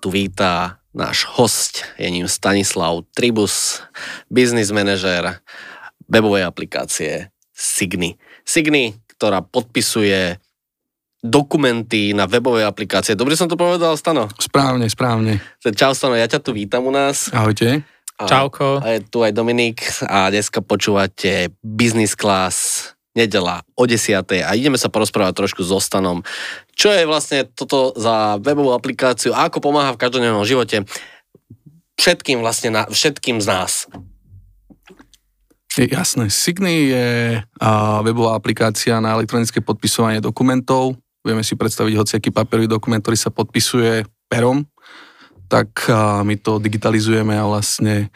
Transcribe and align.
tu 0.00 0.08
vítá 0.08 0.80
náš 0.96 1.28
host, 1.36 1.84
je 2.00 2.10
ním 2.10 2.26
Stanislav 2.26 3.04
Tribus, 3.14 3.84
business 4.26 4.72
manažer 4.72 5.38
webovej 6.10 6.42
aplikácie 6.42 7.30
Signy. 7.54 8.18
Signy, 8.42 8.98
ktorá 9.14 9.44
podpisuje 9.44 10.40
dokumenty 11.20 12.16
na 12.16 12.24
webovej 12.24 12.64
aplikácie. 12.64 13.12
Dobre 13.12 13.36
som 13.36 13.46
to 13.46 13.60
povedal, 13.60 13.92
Stano? 13.94 14.32
Správne, 14.40 14.88
správne. 14.88 15.38
Čau, 15.60 15.92
Stano, 15.92 16.16
ja 16.16 16.24
ťa 16.24 16.40
tu 16.40 16.56
vítam 16.56 16.88
u 16.88 16.92
nás. 16.92 17.28
Ahojte. 17.30 17.84
A, 18.16 18.24
Čauko. 18.24 18.80
A 18.80 18.96
je 18.96 19.04
tu 19.04 19.20
aj 19.20 19.36
Dominik 19.36 19.84
a 20.08 20.32
dneska 20.32 20.64
počúvate 20.64 21.52
Business 21.60 22.16
Class 22.16 22.88
nedela 23.16 23.66
o 23.74 23.86
10. 23.86 24.22
a 24.46 24.50
ideme 24.54 24.78
sa 24.78 24.86
porozprávať 24.86 25.34
trošku 25.34 25.66
so 25.66 25.82
Stanom. 25.82 26.22
Čo 26.78 26.94
je 26.94 27.04
vlastne 27.04 27.42
toto 27.46 27.90
za 27.98 28.38
webovú 28.38 28.70
aplikáciu 28.70 29.34
a 29.34 29.50
ako 29.50 29.58
pomáha 29.58 29.94
v 29.94 30.00
každodennom 30.00 30.46
živote 30.46 30.86
všetkým 31.98 32.40
vlastne, 32.40 32.70
na, 32.72 32.82
všetkým 32.88 33.42
z 33.42 33.46
nás. 33.50 33.72
Jasné. 35.76 36.32
Signy 36.34 36.90
je 36.90 37.08
webová 38.02 38.34
aplikácia 38.34 38.98
na 38.98 39.14
elektronické 39.14 39.62
podpisovanie 39.62 40.18
dokumentov. 40.18 40.98
Vieme 41.22 41.46
si 41.46 41.54
predstaviť 41.54 41.94
hociaký 41.94 42.30
papierový 42.34 42.66
dokument, 42.66 42.98
ktorý 42.98 43.14
sa 43.14 43.30
podpisuje 43.30 44.02
perom, 44.26 44.66
tak 45.46 45.86
my 46.26 46.34
to 46.40 46.58
digitalizujeme 46.58 47.36
a 47.36 47.46
vlastne 47.46 48.08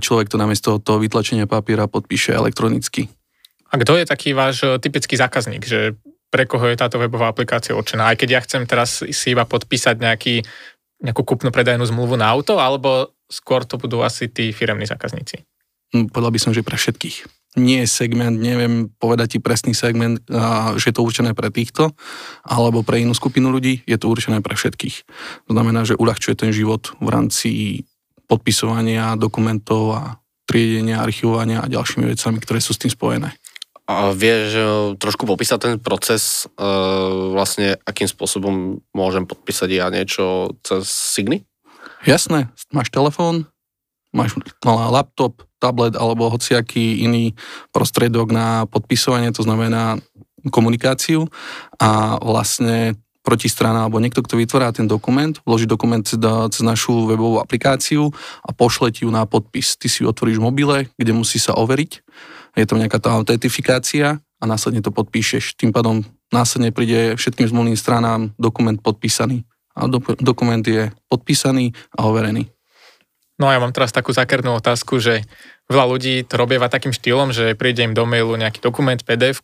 človek 0.00 0.28
to 0.28 0.36
namiesto 0.36 0.76
toho 0.82 1.00
vytlačenia 1.00 1.48
papiera 1.48 1.88
podpíše 1.88 2.34
elektronicky. 2.36 3.08
A 3.74 3.80
kto 3.82 3.98
je 3.98 4.06
taký 4.06 4.30
váš 4.38 4.62
e, 4.62 4.78
typický 4.78 5.18
zákazník, 5.18 5.66
že 5.66 5.98
pre 6.30 6.46
koho 6.46 6.70
je 6.70 6.78
táto 6.78 7.02
webová 7.02 7.26
aplikácia 7.26 7.74
určená? 7.74 8.14
Aj 8.14 8.14
keď 8.14 8.28
ja 8.30 8.40
chcem 8.46 8.62
teraz 8.70 9.02
si 9.02 9.26
iba 9.34 9.42
podpísať 9.42 9.98
nejaký, 9.98 10.46
nejakú 11.02 11.26
kúpnu 11.26 11.50
predajnú 11.50 11.82
zmluvu 11.82 12.14
na 12.14 12.30
auto, 12.30 12.62
alebo 12.62 13.10
skôr 13.26 13.66
to 13.66 13.74
budú 13.74 14.06
asi 14.06 14.30
tí 14.30 14.54
firemní 14.54 14.86
zákazníci? 14.86 15.42
Hm, 15.90 16.14
Povedal 16.14 16.30
by 16.30 16.38
som, 16.38 16.54
že 16.54 16.62
pre 16.62 16.78
všetkých. 16.78 17.26
Nie 17.58 17.86
je 17.86 17.90
segment, 17.90 18.34
neviem 18.34 18.94
povedať 18.98 19.38
ti 19.38 19.38
presný 19.42 19.74
segment, 19.74 20.22
a, 20.30 20.74
že 20.78 20.90
je 20.90 20.94
to 20.94 21.06
určené 21.06 21.34
pre 21.34 21.50
týchto, 21.50 21.90
alebo 22.46 22.86
pre 22.86 23.02
inú 23.02 23.10
skupinu 23.14 23.50
ľudí, 23.50 23.82
je 23.90 23.98
to 23.98 24.06
určené 24.06 24.38
pre 24.38 24.54
všetkých. 24.54 24.96
To 25.46 25.54
znamená, 25.54 25.82
že 25.82 25.98
uľahčuje 25.98 26.34
ten 26.38 26.50
život 26.54 26.94
v 26.98 27.08
rámci 27.10 27.50
podpisovania 28.30 29.18
dokumentov 29.18 29.82
a 29.98 30.02
triedenia, 30.46 31.02
archivovania 31.02 31.62
a 31.62 31.70
ďalšími 31.70 32.10
vecami, 32.10 32.38
ktoré 32.38 32.58
sú 32.58 32.74
s 32.74 32.82
tým 32.82 32.92
spojené. 32.92 33.34
A 33.84 34.16
vieš 34.16 34.56
trošku 34.96 35.28
popísať 35.28 35.58
ten 35.60 35.74
proces, 35.76 36.48
e, 36.56 36.66
vlastne 37.36 37.76
akým 37.84 38.08
spôsobom 38.08 38.80
môžem 38.96 39.28
podpísať 39.28 39.68
ja 39.76 39.92
niečo 39.92 40.56
cez 40.64 40.88
Signy? 40.88 41.44
Jasné, 42.08 42.48
máš 42.72 42.88
telefón, 42.88 43.44
máš 44.16 44.40
laptop, 44.64 45.44
tablet 45.60 45.96
alebo 45.96 46.32
hociaký 46.32 47.04
iný 47.04 47.36
prostriedok 47.76 48.32
na 48.32 48.64
podpisovanie, 48.68 49.32
to 49.36 49.44
znamená 49.44 50.00
komunikáciu 50.48 51.28
a 51.80 52.20
vlastne 52.20 52.96
protistrana 53.24 53.88
alebo 53.88 53.96
niekto, 54.04 54.20
kto 54.20 54.36
vytvorá 54.36 54.68
ten 54.76 54.84
dokument, 54.84 55.32
vloží 55.48 55.64
dokument 55.64 56.04
cez 56.04 56.60
našu 56.60 57.08
webovú 57.08 57.40
aplikáciu 57.40 58.12
a 58.44 58.52
pošle 58.52 58.92
ti 58.92 59.08
ju 59.08 59.10
na 59.10 59.24
podpis. 59.24 59.80
Ty 59.80 59.88
si 59.88 60.04
ju 60.04 60.12
otvoríš 60.12 60.36
v 60.36 60.46
mobile, 60.46 60.78
kde 61.00 61.12
musí 61.16 61.40
sa 61.40 61.56
overiť. 61.56 62.04
Je 62.54 62.66
tam 62.66 62.78
nejaká 62.78 63.02
tá 63.02 63.10
autentifikácia 63.14 64.22
a 64.38 64.44
následne 64.46 64.80
to 64.82 64.94
podpíšeš. 64.94 65.58
Tým 65.58 65.74
pádom 65.74 66.06
následne 66.30 66.70
príde 66.70 67.18
všetkým 67.18 67.50
zmluvným 67.50 67.78
stranám 67.78 68.30
dokument 68.38 68.78
podpísaný. 68.78 69.42
A 69.74 69.90
do, 69.90 69.98
dokument 70.22 70.62
je 70.62 70.94
podpísaný 71.10 71.74
a 71.98 72.06
overený. 72.06 72.46
No 73.34 73.50
a 73.50 73.58
ja 73.58 73.62
mám 73.62 73.74
teraz 73.74 73.90
takú 73.90 74.14
zákernú 74.14 74.62
otázku, 74.62 75.02
že 75.02 75.26
veľa 75.66 75.90
ľudí 75.90 76.22
to 76.22 76.38
robieva 76.38 76.70
takým 76.70 76.94
štýlom, 76.94 77.34
že 77.34 77.58
príde 77.58 77.82
im 77.82 77.90
do 77.90 78.06
mailu 78.06 78.38
nejaký 78.38 78.62
dokument, 78.62 78.98
pdf 79.02 79.42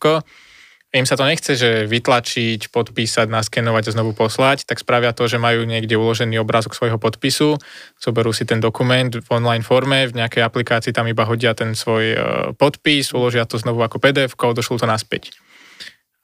im 0.91 1.07
sa 1.07 1.15
to 1.15 1.23
nechce, 1.23 1.55
že 1.55 1.87
vytlačiť, 1.87 2.75
podpísať, 2.75 3.31
naskenovať 3.31 3.85
a 3.91 3.95
znovu 3.95 4.11
poslať, 4.11 4.67
tak 4.67 4.83
spravia 4.83 5.15
to, 5.15 5.31
že 5.31 5.39
majú 5.39 5.63
niekde 5.63 5.95
uložený 5.95 6.43
obrázok 6.43 6.75
svojho 6.75 6.99
podpisu, 6.99 7.63
zoberú 7.95 8.35
si 8.35 8.43
ten 8.43 8.59
dokument 8.59 9.15
v 9.15 9.29
online 9.31 9.63
forme, 9.63 10.11
v 10.11 10.19
nejakej 10.19 10.43
aplikácii 10.43 10.91
tam 10.91 11.07
iba 11.07 11.23
hodia 11.23 11.55
ten 11.55 11.79
svoj 11.79 12.05
e, 12.11 12.17
podpis, 12.59 13.15
uložia 13.15 13.47
to 13.47 13.55
znovu 13.55 13.87
ako 13.87 14.03
PDF, 14.03 14.35
došlo 14.35 14.83
to 14.83 14.87
naspäť. 14.91 15.31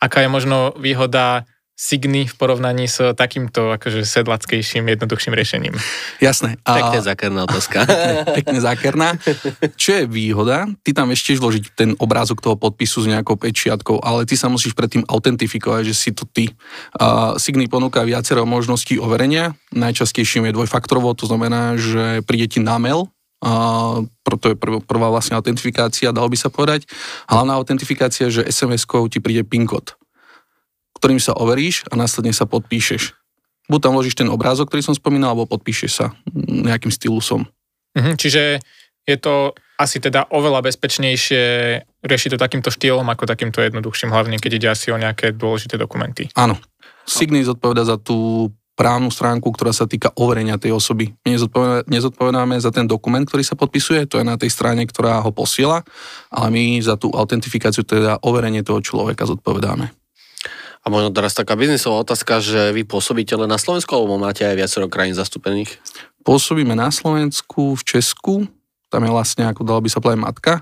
Aká 0.02 0.26
je 0.26 0.28
možno 0.28 0.74
výhoda 0.74 1.46
Signy 1.76 2.24
v 2.24 2.34
porovnaní 2.40 2.88
s 2.88 3.04
takýmto 3.12 3.76
akože 3.76 4.08
sedlackejším, 4.08 4.96
jednoduchším 4.96 5.36
riešením? 5.36 5.76
Jasné. 6.24 6.56
A... 6.64 6.72
Pekne 6.72 7.04
zákerná 7.04 7.44
otázka. 7.44 7.84
pekne, 7.84 8.12
pekne 8.40 8.58
zákerná. 8.64 9.08
Čo 9.76 9.90
je 10.00 10.04
výhoda? 10.08 10.64
Ty 10.80 10.96
tam 10.96 11.12
ešte 11.12 11.36
vložiť 11.36 11.64
ten 11.76 11.92
obrázok 12.00 12.40
toho 12.40 12.56
podpisu 12.56 13.04
s 13.04 13.12
nejakou 13.12 13.36
pečiatkou, 13.36 14.00
ale 14.00 14.24
ty 14.24 14.40
sa 14.40 14.48
musíš 14.48 14.72
predtým 14.72 15.04
autentifikovať, 15.04 15.92
že 15.92 15.94
si 15.94 16.10
to 16.16 16.24
ty. 16.24 16.48
Uh, 16.96 17.36
Signy 17.36 17.68
ponúka 17.68 18.08
viacero 18.08 18.48
možností 18.48 18.96
overenia. 18.96 19.52
Najčastejším 19.76 20.48
je 20.48 20.56
dvojfaktorovo, 20.56 21.12
to 21.12 21.28
znamená, 21.28 21.76
že 21.76 22.24
príde 22.24 22.56
ti 22.56 22.58
na 22.64 22.80
mail, 22.80 23.12
Uh, 23.36 24.08
proto 24.24 24.48
je 24.48 24.56
prv, 24.56 24.80
prvá 24.80 25.12
vlastne 25.12 25.36
autentifikácia, 25.36 26.08
dalo 26.08 26.32
by 26.32 26.40
sa 26.40 26.48
povedať. 26.48 26.88
Hlavná 27.28 27.52
autentifikácia, 27.60 28.32
že 28.32 28.48
SMS-kou 28.48 29.04
ti 29.12 29.20
príde 29.20 29.44
PIN 29.44 29.68
kód 29.68 29.92
ktorým 30.96 31.20
sa 31.20 31.36
overíš 31.36 31.84
a 31.92 31.94
následne 31.94 32.32
sa 32.32 32.48
podpíšeš. 32.48 33.12
Buď 33.68 33.80
tam 33.82 33.92
vložíš 33.98 34.16
ten 34.16 34.30
obrázok, 34.30 34.72
ktorý 34.72 34.82
som 34.82 34.96
spomínal, 34.96 35.34
alebo 35.36 35.50
podpíšeš 35.50 35.90
sa 35.92 36.06
nejakým 36.36 36.90
stylusom. 36.90 37.44
Mhm, 37.96 38.16
čiže 38.16 38.62
je 39.06 39.16
to 39.16 39.54
asi 39.76 40.00
teda 40.00 40.32
oveľa 40.32 40.64
bezpečnejšie 40.66 41.42
riešiť 42.00 42.30
to 42.34 42.38
takýmto 42.40 42.72
štýlom 42.72 43.06
ako 43.06 43.28
takýmto 43.28 43.60
jednoduchším, 43.60 44.10
hlavne 44.10 44.40
keď 44.40 44.52
ide 44.56 44.68
asi 44.72 44.88
o 44.90 44.98
nejaké 44.98 45.36
dôležité 45.36 45.76
dokumenty. 45.76 46.32
Áno. 46.32 46.56
Signy 47.06 47.44
zodpoveda 47.44 47.86
za 47.86 47.96
tú 48.00 48.50
právnu 48.76 49.08
stránku, 49.08 49.48
ktorá 49.54 49.72
sa 49.72 49.88
týka 49.88 50.12
overenia 50.20 50.60
tej 50.60 50.76
osoby. 50.76 51.16
My 51.24 51.38
nezodpovedáme, 51.88 52.60
za 52.60 52.68
ten 52.68 52.84
dokument, 52.84 53.24
ktorý 53.24 53.40
sa 53.40 53.56
podpisuje, 53.56 54.04
to 54.04 54.20
je 54.20 54.26
na 54.26 54.36
tej 54.36 54.52
strane, 54.52 54.84
ktorá 54.84 55.24
ho 55.24 55.32
posiela, 55.32 55.80
ale 56.28 56.48
my 56.52 56.62
za 56.84 57.00
tú 57.00 57.08
autentifikáciu, 57.08 57.88
teda 57.88 58.20
overenie 58.20 58.60
toho 58.60 58.84
človeka 58.84 59.24
zodpovedáme. 59.24 59.88
A 60.86 60.90
možno 60.92 61.10
teraz 61.10 61.34
taká 61.34 61.58
biznisová 61.58 61.98
otázka, 61.98 62.38
že 62.38 62.70
vy 62.70 62.86
pôsobíte 62.86 63.34
len 63.34 63.50
na 63.50 63.58
Slovensku, 63.58 63.90
alebo 63.90 64.22
máte 64.22 64.46
aj 64.46 64.54
viacero 64.54 64.86
krajín 64.86 65.18
zastúpených? 65.18 65.82
Pôsobíme 66.22 66.78
na 66.78 66.94
Slovensku, 66.94 67.74
v 67.74 67.82
Česku, 67.82 68.46
tam 68.86 69.02
je 69.02 69.10
vlastne, 69.10 69.50
ako 69.50 69.66
dalo 69.66 69.82
by 69.82 69.90
sa 69.90 69.98
povedať, 69.98 70.20
matka, 70.22 70.52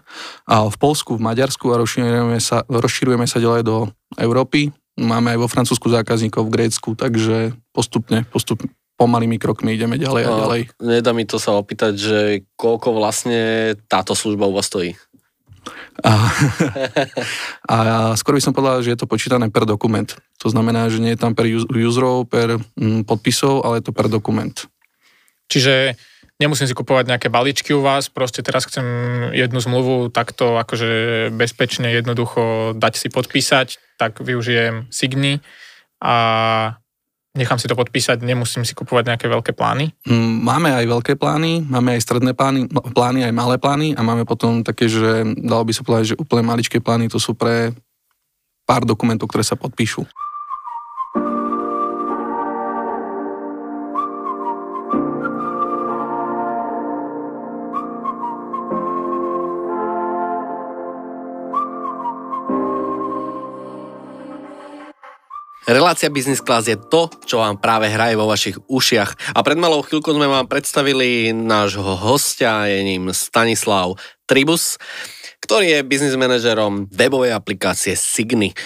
a 0.49 0.65
v 0.65 0.77
Polsku, 0.81 1.21
v 1.21 1.29
Maďarsku 1.29 1.69
a 1.69 1.77
rozširujeme 1.77 2.41
sa, 2.41 2.65
rozširujeme 2.65 3.29
sa 3.29 3.37
ďalej 3.37 3.69
do 3.69 3.77
Európy. 4.17 4.73
Máme 4.97 5.37
aj 5.37 5.45
vo 5.45 5.49
Francúzsku 5.53 5.93
zákazníkov, 5.93 6.49
v 6.49 6.55
Grécku, 6.57 6.97
takže 6.97 7.53
postupne, 7.77 8.25
postupne 8.25 8.73
pomalými 8.97 9.37
krokmi 9.37 9.77
ideme 9.77 10.01
ďalej 10.01 10.23
a 10.25 10.31
ďalej. 10.31 10.61
Nedá 10.81 11.11
mi 11.13 11.29
to 11.29 11.37
sa 11.37 11.53
opýtať, 11.53 12.01
že 12.01 12.19
koľko 12.57 12.97
vlastne 12.97 13.75
táto 13.91 14.17
služba 14.17 14.49
u 14.49 14.57
vás 14.57 14.71
stojí? 14.71 14.97
A, 16.03 16.13
a 17.75 17.77
skôr 18.19 18.35
by 18.35 18.43
som 18.43 18.57
povedal, 18.57 18.83
že 18.83 18.95
je 18.95 18.99
to 18.99 19.11
počítané 19.11 19.47
per 19.55 19.63
dokument. 19.69 20.09
To 20.43 20.49
znamená, 20.51 20.91
že 20.91 20.99
nie 20.99 21.15
je 21.15 21.21
tam 21.23 21.39
per 21.39 21.47
userov, 21.47 22.27
per 22.27 22.59
mm, 22.75 23.07
podpisov, 23.07 23.63
ale 23.63 23.79
je 23.79 23.85
to 23.87 23.93
per 23.95 24.11
dokument. 24.11 24.55
Čiže 25.47 25.95
nemusím 26.43 26.67
si 26.67 26.75
kupovať 26.75 27.15
nejaké 27.15 27.29
balíčky 27.31 27.71
u 27.77 27.85
vás, 27.85 28.11
proste 28.11 28.43
teraz 28.43 28.67
chcem 28.67 28.85
jednu 29.31 29.63
zmluvu 29.63 30.11
takto 30.11 30.59
akože 30.59 31.31
bezpečne, 31.31 31.95
jednoducho 31.95 32.75
dať 32.75 32.95
si 32.99 33.09
podpísať, 33.13 33.99
tak 34.01 34.19
využijem 34.19 34.91
Signy 34.91 35.39
a 36.03 36.17
nechám 37.35 37.59
si 37.59 37.67
to 37.67 37.75
podpísať, 37.75 38.23
nemusím 38.23 38.63
si 38.63 38.73
kupovať 38.73 39.11
nejaké 39.11 39.27
veľké 39.27 39.53
plány? 39.53 39.91
Mm, 40.07 40.35
máme 40.47 40.71
aj 40.71 40.87
veľké 40.87 41.13
plány, 41.19 41.67
máme 41.67 41.99
aj 41.99 42.01
stredné 42.07 42.33
plány, 42.33 42.71
plány 42.71 43.27
aj 43.27 43.35
malé 43.35 43.59
plány 43.59 43.99
a 43.99 44.01
máme 44.07 44.23
potom 44.23 44.63
také, 44.63 44.87
že 44.87 45.27
dalo 45.43 45.67
by 45.67 45.73
sa 45.75 45.83
povedať, 45.83 46.15
že 46.15 46.21
úplne 46.21 46.47
maličké 46.47 46.79
plány 46.79 47.11
to 47.11 47.19
sú 47.19 47.35
pre 47.35 47.75
pár 48.65 48.87
dokumentov, 48.87 49.29
ktoré 49.29 49.45
sa 49.45 49.59
podpíšu. 49.59 50.07
Relácia 65.65 66.13
Business 66.13 66.45
Class 66.45 66.69
je 66.69 66.77
to, 66.77 67.09
čo 67.25 67.41
vám 67.41 67.57
práve 67.57 67.89
hraje 67.89 68.21
vo 68.21 68.29
vašich 68.29 68.61
ušiach. 68.69 69.33
A 69.33 69.41
pred 69.41 69.57
malou 69.57 69.81
chvíľkou 69.81 70.13
sme 70.13 70.29
vám 70.29 70.45
predstavili 70.45 71.33
nášho 71.33 71.97
hostia, 72.05 72.69
je 72.69 72.85
ním 72.85 73.17
Stanislav 73.17 73.97
Tribus, 74.29 74.77
ktorý 75.41 75.81
je 75.81 75.89
business 75.89 76.21
manažerom 76.21 76.93
webovej 76.93 77.33
aplikácie 77.33 77.97
Signy. 77.97 78.53
E, 78.53 78.57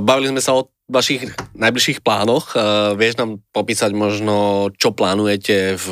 bavili 0.00 0.32
sme 0.32 0.40
sa 0.40 0.56
o 0.56 0.72
vašich 0.88 1.28
najbližších 1.56 2.04
plánoch. 2.04 2.52
Uh, 2.52 2.92
vieš 3.00 3.16
nám 3.16 3.40
popísať 3.56 3.96
možno, 3.96 4.68
čo 4.76 4.92
plánujete 4.92 5.80
v, 5.80 5.86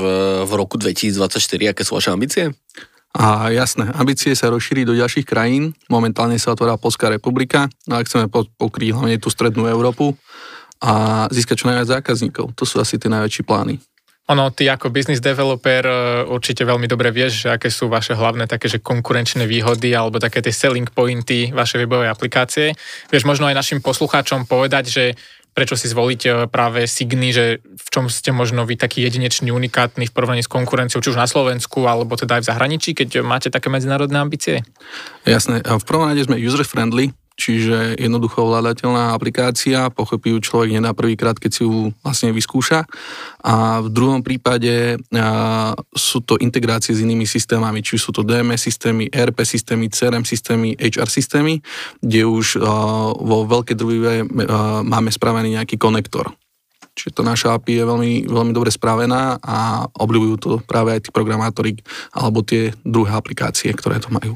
v 0.45 0.53
roku 0.53 0.77
2024, 0.77 1.73
aké 1.73 1.83
sú 1.89 1.97
vaše 1.97 2.13
ambície? 2.13 2.53
A 3.11 3.51
jasné, 3.51 3.91
ambície 3.97 4.31
sa 4.39 4.55
rozšíriť 4.55 4.87
do 4.87 4.95
ďalších 4.95 5.27
krajín. 5.27 5.75
Momentálne 5.91 6.39
sa 6.39 6.55
otvorá 6.55 6.79
Polská 6.79 7.11
republika, 7.11 7.67
no 7.91 7.99
a 7.99 8.05
chceme 8.07 8.31
pokryť 8.31 8.95
hlavne 8.95 9.19
tú 9.19 9.33
strednú 9.33 9.67
Európu 9.67 10.15
a 10.81 11.25
získať 11.29 11.65
čo 11.65 11.69
najviac 11.69 12.01
zákazníkov. 12.01 12.57
To 12.57 12.65
sú 12.65 12.81
asi 12.81 12.97
tie 12.97 13.13
najväčšie 13.13 13.45
plány. 13.45 13.77
Ono, 14.31 14.47
ty 14.55 14.71
ako 14.71 14.95
business 14.95 15.19
developer 15.19 15.83
e, 15.83 16.23
určite 16.31 16.63
veľmi 16.63 16.87
dobre 16.87 17.11
vieš, 17.11 17.47
že 17.47 17.49
aké 17.51 17.67
sú 17.67 17.91
vaše 17.91 18.15
hlavné 18.15 18.47
také, 18.47 18.71
že 18.71 18.79
konkurenčné 18.79 19.43
výhody 19.43 19.91
alebo 19.91 20.23
také 20.23 20.39
tie 20.39 20.55
selling 20.55 20.87
pointy 20.87 21.51
vašej 21.51 21.83
webovej 21.83 22.15
aplikácie. 22.15 22.71
Vieš 23.11 23.27
možno 23.27 23.51
aj 23.51 23.59
našim 23.59 23.83
poslucháčom 23.83 24.47
povedať, 24.47 24.85
že 24.87 25.05
prečo 25.51 25.75
si 25.75 25.91
zvoliť 25.91 26.21
e, 26.23 26.31
práve 26.47 26.87
Signy, 26.87 27.35
že 27.35 27.59
v 27.59 27.89
čom 27.91 28.07
ste 28.07 28.31
možno 28.31 28.63
vy 28.63 28.79
taký 28.79 29.03
jedinečný, 29.03 29.51
unikátny 29.51 30.07
v 30.07 30.15
porovnaní 30.15 30.47
s 30.47 30.51
konkurenciou, 30.53 31.03
či 31.03 31.11
už 31.11 31.19
na 31.19 31.27
Slovensku, 31.27 31.91
alebo 31.91 32.15
teda 32.15 32.39
aj 32.39 32.47
v 32.47 32.51
zahraničí, 32.55 32.95
keď 32.95 33.27
máte 33.27 33.51
také 33.51 33.67
medzinárodné 33.67 34.23
ambície? 34.23 34.63
Jasné, 35.27 35.59
v 35.67 35.85
prvom 35.85 36.07
rade 36.07 36.23
sme 36.23 36.39
user-friendly, 36.39 37.11
čiže 37.41 37.97
jednoducho 37.97 38.45
ovládateľná 38.45 39.17
aplikácia, 39.17 39.89
pochopí 39.89 40.37
ju 40.37 40.45
človek 40.45 40.77
na 40.77 40.93
prvýkrát, 40.93 41.41
keď 41.41 41.51
si 41.51 41.63
ju 41.65 41.89
vlastne 42.05 42.37
vyskúša. 42.37 42.85
A 43.41 43.81
v 43.81 43.89
druhom 43.89 44.21
prípade 44.21 45.01
a, 45.17 45.73
sú 45.97 46.21
to 46.21 46.37
integrácie 46.37 46.93
s 46.93 47.01
inými 47.01 47.25
systémami, 47.25 47.81
či 47.81 47.97
sú 47.97 48.13
to 48.13 48.21
DMS 48.21 48.61
systémy, 48.61 49.09
ERP 49.09 49.41
systémy, 49.49 49.89
CRM 49.89 50.29
systémy, 50.29 50.77
HR 50.77 51.09
systémy, 51.09 51.65
kde 52.05 52.29
už 52.29 52.61
a, 52.61 52.61
vo 53.17 53.49
veľkej 53.49 53.77
družive 53.81 54.13
máme 54.85 55.09
spravený 55.09 55.57
nejaký 55.57 55.81
konektor. 55.81 56.29
Čiže 56.95 57.17
to 57.17 57.23
naša 57.23 57.57
API 57.57 57.81
je 57.81 57.85
veľmi, 57.87 58.13
veľmi 58.27 58.53
dobre 58.53 58.69
spravená 58.75 59.39
a 59.41 59.87
obľúbujú 59.95 60.35
to 60.41 60.51
práve 60.65 60.95
aj 60.95 61.09
tí 61.09 61.11
programátori 61.15 61.79
alebo 62.13 62.43
tie 62.45 62.75
druhé 62.83 63.15
aplikácie, 63.15 63.71
ktoré 63.73 64.03
to 64.03 64.11
majú. 64.11 64.35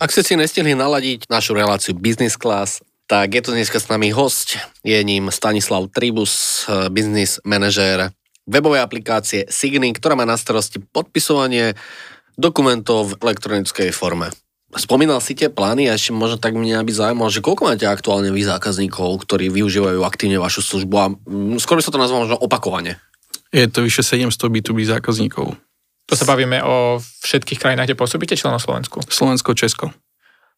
Ak 0.00 0.14
ste 0.14 0.24
si 0.24 0.34
nestihli 0.38 0.72
naladiť 0.72 1.28
našu 1.28 1.52
reláciu 1.52 1.92
Business 1.92 2.38
Class, 2.38 2.80
tak 3.06 3.38
je 3.38 3.42
tu 3.42 3.54
dneska 3.54 3.78
s 3.78 3.86
nami 3.86 4.10
host. 4.10 4.58
Je 4.82 4.98
ním 5.04 5.30
Stanislav 5.30 5.86
Tribus, 5.94 6.66
eh, 6.66 6.90
business 6.90 7.38
manažér 7.46 8.10
webovej 8.46 8.82
aplikácie 8.82 9.46
Signy, 9.50 9.90
ktorá 9.94 10.14
má 10.14 10.24
na 10.26 10.38
starosti 10.38 10.78
podpisovanie 10.78 11.74
dokumentov 12.38 13.14
v 13.14 13.18
elektronickej 13.26 13.90
forme. 13.90 14.30
Spomínal 14.76 15.24
si 15.24 15.32
tie 15.32 15.48
plány 15.48 15.88
a 15.88 15.96
ešte 15.96 16.12
možno 16.12 16.36
tak 16.36 16.52
mňa 16.52 16.84
by 16.84 16.92
zaujímalo, 16.92 17.32
že 17.32 17.40
koľko 17.40 17.64
máte 17.64 17.88
aktuálne 17.88 18.28
vy 18.28 18.44
zákazníkov, 18.44 19.24
ktorí 19.24 19.48
využívajú 19.48 20.04
aktívne 20.04 20.36
vašu 20.36 20.60
službu 20.60 20.94
a 21.00 21.06
mm, 21.12 21.56
skôr 21.58 21.80
by 21.80 21.84
sa 21.84 21.92
to 21.92 22.00
nazvalo 22.00 22.28
možno 22.28 22.36
opakovane. 22.36 23.00
Je 23.50 23.64
to 23.72 23.80
vyše 23.80 24.04
700 24.04 24.36
B2B 24.36 24.84
zákazníkov. 24.84 25.56
To 26.06 26.14
sa 26.14 26.28
bavíme 26.28 26.60
o 26.62 27.00
všetkých 27.00 27.58
krajinách, 27.58 27.90
kde 27.90 27.98
pôsobíte, 27.98 28.36
či 28.36 28.46
len 28.46 28.54
o 28.54 28.62
Slovensku? 28.62 29.02
Slovensko, 29.08 29.56
Česko. 29.56 29.90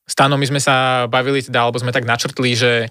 Stáno, 0.04 0.36
my 0.36 0.44
sme 0.44 0.60
sa 0.60 1.06
bavili 1.08 1.40
teda, 1.40 1.64
alebo 1.64 1.80
sme 1.80 1.92
tak 1.92 2.08
načrtli, 2.08 2.56
že 2.56 2.88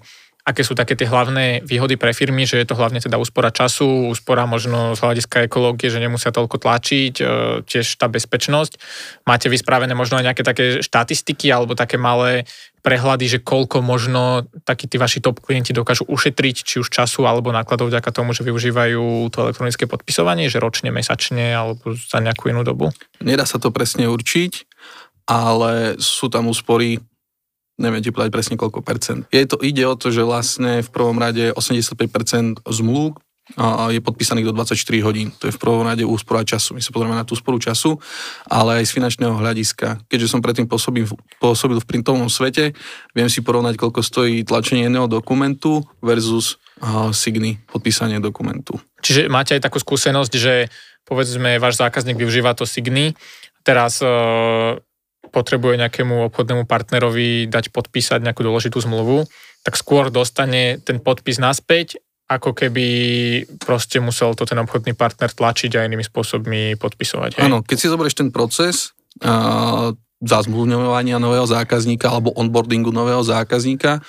aké 0.48 0.64
sú 0.64 0.72
také 0.72 0.96
tie 0.96 1.04
hlavné 1.04 1.60
výhody 1.60 2.00
pre 2.00 2.16
firmy, 2.16 2.48
že 2.48 2.56
je 2.56 2.64
to 2.64 2.72
hlavne 2.72 3.04
teda 3.04 3.20
úspora 3.20 3.52
času, 3.52 4.08
úspora 4.08 4.48
možno 4.48 4.96
z 4.96 5.04
hľadiska 5.04 5.44
ekológie, 5.44 5.92
že 5.92 6.00
nemusia 6.00 6.32
toľko 6.32 6.56
tlačiť, 6.56 7.14
e, 7.20 7.24
tiež 7.68 8.00
tá 8.00 8.08
bezpečnosť. 8.08 8.80
Máte 9.28 9.52
vyspravené 9.52 9.92
možno 9.92 10.16
aj 10.16 10.32
nejaké 10.32 10.40
také 10.40 10.64
štatistiky 10.80 11.52
alebo 11.52 11.76
také 11.76 12.00
malé 12.00 12.48
prehľady, 12.80 13.26
že 13.28 13.38
koľko 13.44 13.84
možno 13.84 14.48
takí 14.64 14.88
tí 14.88 14.96
vaši 14.96 15.20
top 15.20 15.44
klienti 15.44 15.76
dokážu 15.76 16.08
ušetriť, 16.08 16.56
či 16.64 16.80
už 16.80 16.88
času 16.88 17.28
alebo 17.28 17.52
nákladov 17.52 17.92
vďaka 17.92 18.08
tomu, 18.08 18.32
že 18.32 18.46
využívajú 18.48 19.28
to 19.28 19.44
elektronické 19.44 19.84
podpisovanie, 19.84 20.48
že 20.48 20.62
ročne, 20.62 20.88
mesačne 20.88 21.52
alebo 21.52 21.92
za 21.92 22.24
nejakú 22.24 22.48
inú 22.48 22.64
dobu? 22.64 22.88
Nedá 23.20 23.44
sa 23.44 23.60
to 23.60 23.68
presne 23.68 24.08
určiť, 24.08 24.64
ale 25.28 26.00
sú 26.00 26.32
tam 26.32 26.48
úspory 26.48 27.04
neviem 27.78 28.02
ti 28.02 28.10
povedať 28.10 28.34
presne 28.34 28.54
koľko 28.58 28.82
percent. 28.82 29.24
Je 29.30 29.46
to, 29.46 29.56
ide 29.62 29.86
o 29.86 29.94
to, 29.94 30.10
že 30.10 30.26
vlastne 30.26 30.82
v 30.82 30.90
prvom 30.90 31.16
rade 31.16 31.54
85% 31.54 32.66
zmluv 32.66 33.16
je 33.88 34.00
podpísaných 34.04 34.52
do 34.52 34.52
24 34.52 34.76
hodín. 35.08 35.32
To 35.40 35.48
je 35.48 35.56
v 35.56 35.60
prvom 35.60 35.80
rade 35.80 36.04
úspora 36.04 36.44
času. 36.44 36.76
My 36.76 36.84
sa 36.84 36.92
pozrieme 36.92 37.16
na 37.16 37.24
tú 37.24 37.32
úsporu 37.32 37.56
času, 37.56 37.96
ale 38.44 38.82
aj 38.82 38.92
z 38.92 39.00
finančného 39.00 39.32
hľadiska. 39.32 40.04
Keďže 40.04 40.36
som 40.36 40.44
predtým 40.44 40.68
pôsobil, 40.68 41.08
pôsobil 41.40 41.80
v 41.80 41.88
printovom 41.88 42.28
svete, 42.28 42.76
viem 43.16 43.28
si 43.32 43.40
porovnať, 43.40 43.80
koľko 43.80 44.04
stojí 44.04 44.44
tlačenie 44.44 44.84
jedného 44.84 45.08
dokumentu 45.08 45.80
versus 46.04 46.60
uh, 46.84 47.08
signy, 47.16 47.56
podpísanie 47.72 48.20
dokumentu. 48.20 48.76
Čiže 49.00 49.32
máte 49.32 49.56
aj 49.56 49.64
takú 49.64 49.80
skúsenosť, 49.80 50.32
že 50.36 50.68
povedzme, 51.08 51.56
váš 51.56 51.80
zákazník 51.80 52.20
využíva 52.20 52.52
to 52.52 52.68
signy, 52.68 53.16
teraz 53.64 54.04
uh, 54.04 54.76
potrebuje 55.30 55.80
nejakému 55.80 56.32
obchodnému 56.32 56.64
partnerovi 56.64 57.46
dať 57.46 57.70
podpísať 57.70 58.24
nejakú 58.24 58.42
dôležitú 58.42 58.80
zmluvu, 58.82 59.28
tak 59.62 59.76
skôr 59.76 60.08
dostane 60.08 60.80
ten 60.82 60.98
podpis 60.98 61.36
naspäť, 61.36 62.00
ako 62.28 62.52
keby 62.52 62.86
proste 63.60 64.04
musel 64.04 64.36
to 64.36 64.44
ten 64.44 64.60
obchodný 64.60 64.92
partner 64.92 65.32
tlačiť 65.32 65.80
a 65.80 65.86
inými 65.88 66.04
spôsobmi 66.04 66.76
podpisovať. 66.76 67.40
Áno, 67.40 67.64
keď 67.64 67.76
si 67.76 67.88
zoberieš 67.88 68.20
ten 68.20 68.28
proces 68.28 68.92
uh, 69.24 69.96
zazmluvňovania 70.20 71.16
nového 71.16 71.48
zákazníka 71.48 72.12
alebo 72.12 72.36
onboardingu 72.36 72.92
nového 72.92 73.24
zákazníka, 73.24 74.04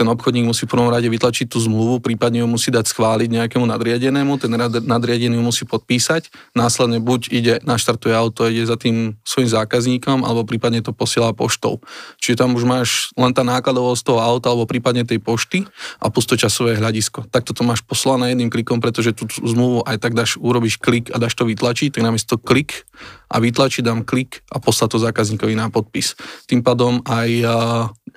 ten 0.00 0.08
obchodník 0.08 0.48
musí 0.48 0.64
v 0.64 0.72
prvom 0.72 0.88
rade 0.88 1.04
vytlačiť 1.04 1.52
tú 1.52 1.60
zmluvu, 1.60 2.00
prípadne 2.00 2.40
ju 2.40 2.48
musí 2.48 2.72
dať 2.72 2.88
schváliť 2.88 3.28
nejakému 3.28 3.68
nadriadenému, 3.68 4.40
ten 4.40 4.48
nadriadený 4.88 5.36
ju 5.36 5.44
musí 5.44 5.68
podpísať, 5.68 6.32
následne 6.56 7.04
buď 7.04 7.20
ide, 7.28 7.54
naštartuje 7.60 8.16
auto, 8.16 8.48
ide 8.48 8.64
za 8.64 8.80
tým 8.80 9.20
svojim 9.20 9.52
zákazníkom, 9.52 10.24
alebo 10.24 10.48
prípadne 10.48 10.80
to 10.80 10.96
posiela 10.96 11.36
poštou. 11.36 11.84
Čiže 12.16 12.40
tam 12.40 12.56
už 12.56 12.64
máš 12.64 13.12
len 13.12 13.36
tá 13.36 13.44
nákladovosť 13.44 14.00
toho 14.00 14.24
auta, 14.24 14.48
alebo 14.48 14.64
prípadne 14.64 15.04
tej 15.04 15.20
pošty 15.20 15.68
a 16.00 16.08
pustočasové 16.08 16.80
hľadisko. 16.80 17.28
Takto 17.28 17.52
to 17.52 17.60
máš 17.60 17.84
poslané 17.84 18.32
jedným 18.32 18.48
klikom, 18.48 18.80
pretože 18.80 19.12
tú 19.12 19.28
zmluvu 19.28 19.84
aj 19.84 20.00
tak 20.00 20.16
dáš, 20.16 20.40
urobíš 20.40 20.80
klik 20.80 21.12
a 21.12 21.20
dáš 21.20 21.36
to 21.36 21.44
vytlačiť, 21.44 21.92
tak 21.92 22.00
namiesto 22.00 22.40
klik 22.40 22.88
a 23.28 23.36
vytlačiť 23.36 23.84
dám 23.84 24.02
klik 24.08 24.40
a 24.48 24.56
poslať 24.56 24.96
to 24.96 24.98
zákazníkovi 25.04 25.54
na 25.54 25.68
podpis. 25.68 26.16
Tým 26.48 26.64
pádom 26.64 27.04
aj 27.04 27.28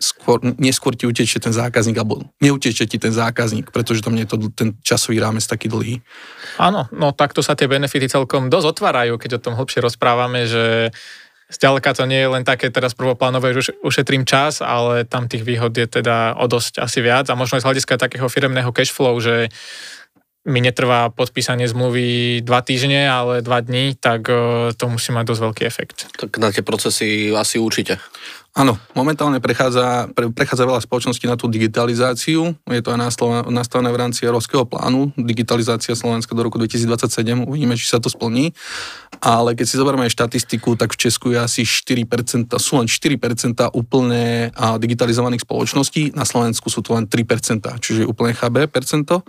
skôr, 0.03 0.43
neskôr 0.60 0.91
ti 0.91 1.07
utečie 1.07 1.39
ten 1.39 1.55
zákazník, 1.55 1.95
alebo 1.95 2.27
neutečie 2.43 2.83
ti 2.83 3.00
ten 3.00 3.15
zákazník, 3.15 3.72
pretože 3.72 4.03
tam 4.03 4.19
nie 4.19 4.27
je 4.27 4.36
to 4.36 4.38
ten 4.51 4.75
časový 4.83 5.24
rámec 5.24 5.48
taký 5.48 5.72
dlhý. 5.72 6.03
Áno, 6.60 6.91
no 6.91 7.15
takto 7.15 7.39
sa 7.39 7.55
tie 7.55 7.72
benefity 7.72 8.12
celkom 8.12 8.51
dosť 8.51 8.75
otvárajú, 8.75 9.15
keď 9.15 9.39
o 9.39 9.43
tom 9.43 9.55
hlbšie 9.55 9.79
rozprávame, 9.79 10.43
že 10.43 10.91
Zďaleka 11.53 11.93
to 11.93 12.10
nie 12.10 12.17
je 12.17 12.33
len 12.33 12.41
také 12.41 12.74
teraz 12.74 12.98
prvoplánové, 12.98 13.53
že 13.53 13.77
ušetrím 13.86 14.25
čas, 14.25 14.65
ale 14.65 15.05
tam 15.05 15.29
tých 15.29 15.45
výhod 15.45 15.69
je 15.77 15.86
teda 15.86 16.33
o 16.41 16.50
dosť 16.50 16.81
asi 16.81 17.05
viac 17.05 17.29
a 17.29 17.38
možno 17.38 17.62
aj 17.62 17.62
z 17.62 17.67
hľadiska 17.69 18.01
takého 18.01 18.25
firemného 18.25 18.74
cashflow, 18.74 19.13
že 19.22 19.53
mi 20.43 20.60
netrvá 20.60 21.07
podpísanie 21.07 21.63
zmluvy 21.72 22.41
dva 22.43 22.60
týždne, 22.60 23.07
ale 23.07 23.39
dva 23.39 23.63
dní, 23.63 23.95
tak 23.95 24.27
e, 24.27 24.36
to 24.75 24.91
musí 24.91 25.15
mať 25.15 25.25
dosť 25.31 25.41
veľký 25.41 25.63
efekt. 25.63 25.98
Tak 26.19 26.36
na 26.36 26.51
tie 26.51 26.60
procesy 26.60 27.31
asi 27.31 27.63
určite. 27.63 27.95
Áno, 28.53 28.77
momentálne 28.93 29.41
prechádza, 29.41 30.13
pre, 30.13 30.29
prechádza 30.29 30.69
veľa 30.69 30.86
spoločností 30.86 31.25
na 31.25 31.33
tú 31.33 31.50
digitalizáciu. 31.50 32.53
Je 32.69 32.81
to 32.86 32.93
aj 32.93 33.01
nastavené 33.50 33.89
v 33.89 33.98
rámci 33.98 34.29
Európskeho 34.29 34.69
plánu. 34.69 35.10
Digitalizácia 35.17 35.98
Slovenska 35.98 36.38
do 36.38 36.45
roku 36.45 36.62
2027. 36.62 37.50
Uvidíme, 37.50 37.74
či 37.74 37.89
sa 37.89 37.98
to 37.98 38.13
splní. 38.13 38.53
Ale 39.25 39.57
keď 39.57 39.65
si 39.65 39.74
zoberieme 39.74 40.05
štatistiku, 40.05 40.77
tak 40.77 40.93
v 40.93 41.01
Česku 41.01 41.33
je 41.33 41.41
asi 41.41 41.65
4%, 41.65 42.05
sú 42.62 42.77
len 42.77 42.86
4% 42.86 43.74
úplne 43.74 44.53
digitalizovaných 44.53 45.50
spoločností. 45.50 46.13
Na 46.13 46.22
Slovensku 46.22 46.69
sú 46.69 46.86
to 46.86 46.93
len 46.93 47.10
3%, 47.10 47.57
čiže 47.81 48.05
úplne 48.05 48.38
chabé 48.38 48.69
percento 48.69 49.25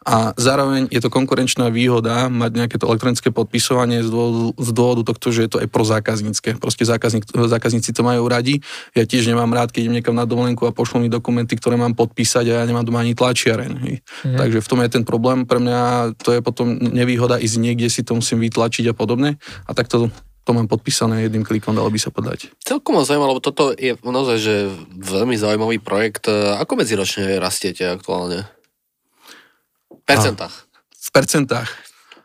a 0.00 0.32
zároveň 0.32 0.88
je 0.88 0.96
to 0.96 1.12
konkurenčná 1.12 1.68
výhoda 1.68 2.32
mať 2.32 2.50
nejaké 2.56 2.76
to 2.80 2.88
elektronické 2.88 3.28
podpisovanie 3.28 4.00
z 4.00 4.08
dôvodu, 4.08 4.56
z 4.56 4.70
dôvodu 4.72 5.02
tohto, 5.12 5.28
že 5.28 5.44
je 5.44 5.50
to 5.52 5.58
aj 5.60 5.68
pro 5.68 5.84
zákaznícke. 5.84 6.56
Proste 6.56 6.88
zákazník, 6.88 7.28
zákazníci 7.28 7.92
to 7.92 8.00
majú 8.00 8.24
radi. 8.24 8.64
Ja 8.96 9.04
tiež 9.04 9.28
nemám 9.28 9.52
rád, 9.52 9.76
keď 9.76 9.92
idem 9.92 10.00
niekam 10.00 10.16
na 10.16 10.24
dovolenku 10.24 10.64
a 10.64 10.72
pošlú 10.72 11.04
mi 11.04 11.12
dokumenty, 11.12 11.52
ktoré 11.52 11.76
mám 11.76 11.92
podpísať 11.92 12.48
a 12.48 12.52
ja 12.60 12.64
nemám 12.64 12.88
doma 12.88 13.04
ani 13.04 13.12
tlačiareň. 13.12 13.72
Mhm. 13.76 14.40
Takže 14.40 14.58
v 14.64 14.68
tom 14.72 14.80
je 14.80 14.88
ten 14.88 15.04
problém. 15.04 15.44
Pre 15.44 15.60
mňa 15.60 16.16
to 16.16 16.32
je 16.32 16.40
potom 16.40 16.80
nevýhoda 16.80 17.36
ísť 17.36 17.56
niekde 17.60 17.92
si 17.92 18.00
to 18.00 18.16
musím 18.16 18.40
vytlačiť 18.40 18.88
a 18.88 18.94
podobne. 18.96 19.36
A 19.68 19.76
takto 19.76 20.08
to 20.48 20.50
mám 20.56 20.64
podpísané 20.64 21.28
jedným 21.28 21.44
klikom, 21.44 21.76
dalo 21.76 21.92
by 21.92 22.00
sa 22.00 22.08
podať. 22.08 22.48
Celkom 22.64 22.96
ma 22.96 23.04
zaujíma, 23.04 23.28
lebo 23.28 23.44
toto 23.44 23.76
je 23.76 24.00
naozaj 24.00 24.36
že 24.40 24.54
veľmi 24.96 25.36
zaujímavý 25.36 25.76
projekt. 25.76 26.26
Ako 26.32 26.80
medziročne 26.80 27.36
rastiete 27.36 27.84
aktuálne? 27.84 28.48
Percentách. 30.16 30.54
V 30.90 31.10
percentách. 31.10 31.68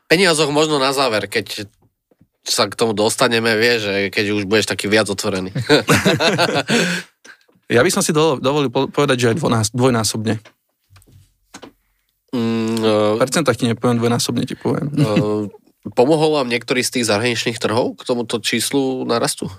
Peniazoch 0.06 0.54
možno 0.54 0.77
na 0.77 0.94
záver, 0.94 1.25
keď 1.25 1.65
sa 2.46 2.70
k 2.70 2.77
tomu 2.77 2.94
dostaneme, 2.94 3.58
vie, 3.58 3.82
že 3.82 3.94
keď 4.13 4.25
už 4.38 4.44
budeš 4.46 4.70
taký 4.70 4.86
viac 4.86 5.10
otvorený. 5.10 5.50
ja 7.75 7.82
by 7.82 7.89
som 7.89 8.06
si 8.06 8.13
dovolil 8.13 8.70
povedať, 8.70 9.18
že 9.18 9.27
aj 9.34 9.74
dvojnásobne. 9.74 10.38
Mm, 12.36 12.77
uh, 12.86 13.18
percentách 13.18 13.58
ti 13.58 13.65
nepoviem, 13.65 13.98
dvojnásobne 13.98 14.46
ti 14.46 14.54
poviem. 14.54 14.94
Uh, 14.94 15.50
pomohol 15.98 16.38
vám 16.38 16.51
niektorý 16.51 16.86
z 16.86 17.01
tých 17.01 17.10
zahraničných 17.10 17.58
trhov 17.58 17.98
k 17.98 18.06
tomuto 18.06 18.38
číslu 18.38 19.10
narastu? 19.10 19.50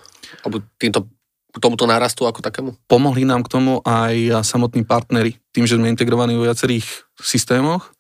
Alebo 0.47 0.62
týmto 0.78 1.11
k 1.57 1.63
tomuto 1.65 1.89
nárastu 1.89 2.29
ako 2.29 2.45
takému? 2.45 2.77
Pomohli 2.85 3.25
nám 3.25 3.41
k 3.41 3.57
tomu 3.57 3.81
aj 3.81 4.45
samotní 4.45 4.85
partnery. 4.85 5.41
Tým, 5.57 5.65
že 5.65 5.81
sme 5.81 5.89
integrovaní 5.89 6.37
vo 6.37 6.45
viacerých 6.45 6.85
systémoch, 7.17 7.97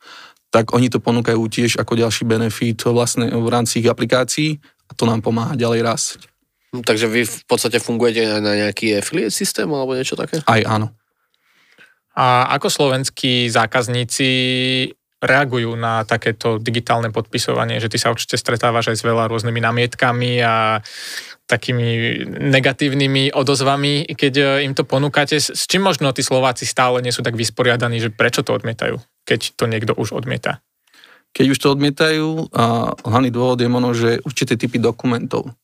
tak 0.52 0.76
oni 0.76 0.92
to 0.92 1.00
ponúkajú 1.00 1.40
tiež 1.48 1.80
ako 1.80 1.96
ďalší 1.96 2.28
benefit 2.28 2.84
vlastne 2.84 3.32
v 3.32 3.48
rámci 3.48 3.80
ich 3.80 3.88
aplikácií 3.88 4.60
a 4.86 4.92
to 4.92 5.08
nám 5.08 5.24
pomáha 5.24 5.56
ďalej 5.56 5.80
rásť. 5.80 6.20
Hm, 6.76 6.84
takže 6.84 7.08
vy 7.08 7.24
v 7.24 7.44
podstate 7.48 7.80
fungujete 7.80 8.44
na 8.44 8.52
nejaký 8.52 9.00
affiliate 9.00 9.32
systém 9.32 9.66
alebo 9.72 9.96
niečo 9.96 10.20
také? 10.20 10.44
Aj 10.44 10.60
áno. 10.68 10.92
A 12.16 12.48
ako 12.56 12.68
slovenskí 12.72 13.48
zákazníci 13.52 14.28
reagujú 15.26 15.74
na 15.74 16.06
takéto 16.06 16.62
digitálne 16.62 17.10
podpisovanie, 17.10 17.82
že 17.82 17.90
ty 17.90 17.98
sa 17.98 18.14
určite 18.14 18.38
stretávaš 18.38 18.94
aj 18.94 18.96
s 19.02 19.06
veľa 19.06 19.26
rôznymi 19.26 19.60
namietkami 19.60 20.40
a 20.40 20.80
takými 21.46 22.22
negatívnymi 22.26 23.30
odozvami, 23.30 24.10
keď 24.18 24.34
e, 24.34 24.44
im 24.66 24.74
to 24.74 24.82
ponúkate. 24.82 25.38
S 25.38 25.66
čím 25.70 25.86
možno 25.86 26.10
tí 26.10 26.26
Slováci 26.26 26.66
stále 26.66 26.98
nie 27.02 27.14
sú 27.14 27.22
tak 27.22 27.38
vysporiadaní, 27.38 28.02
že 28.02 28.10
prečo 28.10 28.42
to 28.42 28.50
odmietajú, 28.50 28.98
keď 29.22 29.54
to 29.54 29.64
niekto 29.70 29.92
už 29.94 30.10
odmieta? 30.10 30.58
Keď 31.30 31.46
už 31.54 31.58
to 31.62 31.68
odmietajú, 31.70 32.50
a 32.50 32.96
hlavný 32.96 33.30
dôvod 33.30 33.60
je 33.62 33.70
možno, 33.70 33.90
že 33.94 34.10
určité 34.26 34.58
typy 34.58 34.82
dokumentov. 34.82 35.54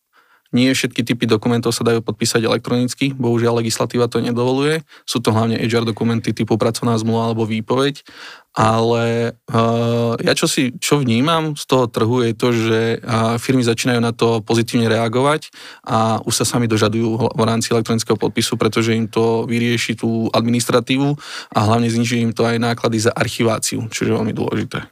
Nie 0.52 0.76
všetky 0.76 1.00
typy 1.00 1.24
dokumentov 1.24 1.72
sa 1.72 1.80
dajú 1.80 2.04
podpísať 2.04 2.44
elektronicky, 2.44 3.16
bohužiaľ 3.16 3.64
legislatíva 3.64 4.04
to 4.12 4.20
nedovoluje. 4.20 4.84
Sú 5.08 5.24
to 5.24 5.32
hlavne 5.32 5.56
HR 5.56 5.88
dokumenty 5.88 6.36
typu 6.36 6.60
pracovná 6.60 6.92
zmluva 7.00 7.32
alebo 7.32 7.48
výpoveď, 7.48 8.04
ale 8.52 9.32
uh, 9.48 10.12
ja 10.20 10.36
čo, 10.36 10.44
si, 10.44 10.76
čo 10.76 11.00
vnímam 11.00 11.56
z 11.56 11.64
toho 11.64 11.88
trhu 11.88 12.20
je 12.20 12.32
to, 12.36 12.48
že 12.52 12.80
uh, 13.00 13.40
firmy 13.40 13.64
začínajú 13.64 14.00
na 14.04 14.12
to 14.12 14.44
pozitívne 14.44 14.92
reagovať 14.92 15.48
a 15.88 16.20
už 16.20 16.44
sa 16.44 16.44
sami 16.44 16.68
dožadujú 16.68 17.32
v 17.32 17.42
rámci 17.48 17.72
elektronického 17.72 18.20
podpisu, 18.20 18.60
pretože 18.60 18.92
im 18.92 19.08
to 19.08 19.48
vyrieši 19.48 19.96
tú 19.96 20.28
administratívu 20.36 21.16
a 21.56 21.58
hlavne 21.64 21.88
zniží 21.88 22.20
im 22.20 22.36
to 22.36 22.44
aj 22.44 22.60
náklady 22.60 23.00
za 23.00 23.12
archiváciu, 23.16 23.88
čo 23.88 24.04
je 24.04 24.12
veľmi 24.12 24.36
dôležité. 24.36 24.84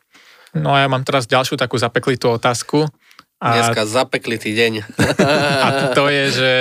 No 0.57 0.75
a 0.75 0.83
ja 0.83 0.89
mám 0.91 1.07
teraz 1.07 1.31
ďalšiu 1.31 1.55
takú 1.55 1.79
zapeklitú 1.79 2.33
otázku. 2.35 2.91
A... 3.41 3.57
Dneska 3.57 3.89
zapeklitý 3.89 4.53
deň. 4.53 4.73
a 5.65 5.69
to 5.97 6.13
je, 6.13 6.25
že 6.29 6.53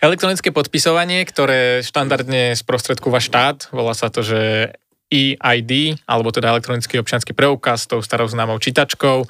elektronické 0.00 0.48
podpisovanie, 0.56 1.28
ktoré 1.28 1.84
štandardne 1.84 2.56
sprostredkúva 2.56 3.20
štát, 3.20 3.68
volá 3.68 3.92
sa 3.92 4.08
to, 4.08 4.24
že 4.24 4.72
EID, 5.12 6.00
alebo 6.08 6.32
teda 6.32 6.56
elektronický 6.56 6.96
občianský 6.96 7.36
preukaz, 7.36 7.84
tou 7.84 8.00
starou 8.00 8.24
známou 8.30 8.56
čítačkou. 8.56 9.28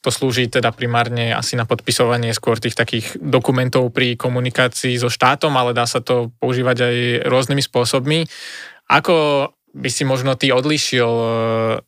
To 0.00 0.08
slúži 0.08 0.48
teda 0.48 0.72
primárne 0.72 1.32
asi 1.32 1.56
na 1.56 1.68
podpisovanie 1.68 2.32
skôr 2.32 2.56
tých 2.56 2.76
takých 2.76 3.16
dokumentov 3.20 3.92
pri 3.92 4.16
komunikácii 4.16 4.96
so 4.96 5.12
štátom, 5.12 5.52
ale 5.56 5.76
dá 5.76 5.84
sa 5.84 6.00
to 6.00 6.32
používať 6.40 6.76
aj 6.84 6.96
rôznymi 7.28 7.62
spôsobmi. 7.64 8.24
Ako 8.90 9.48
by 9.70 9.90
si 9.90 10.02
možno 10.02 10.34
ty 10.34 10.50
odlišil 10.50 11.10
uh, 11.10 11.28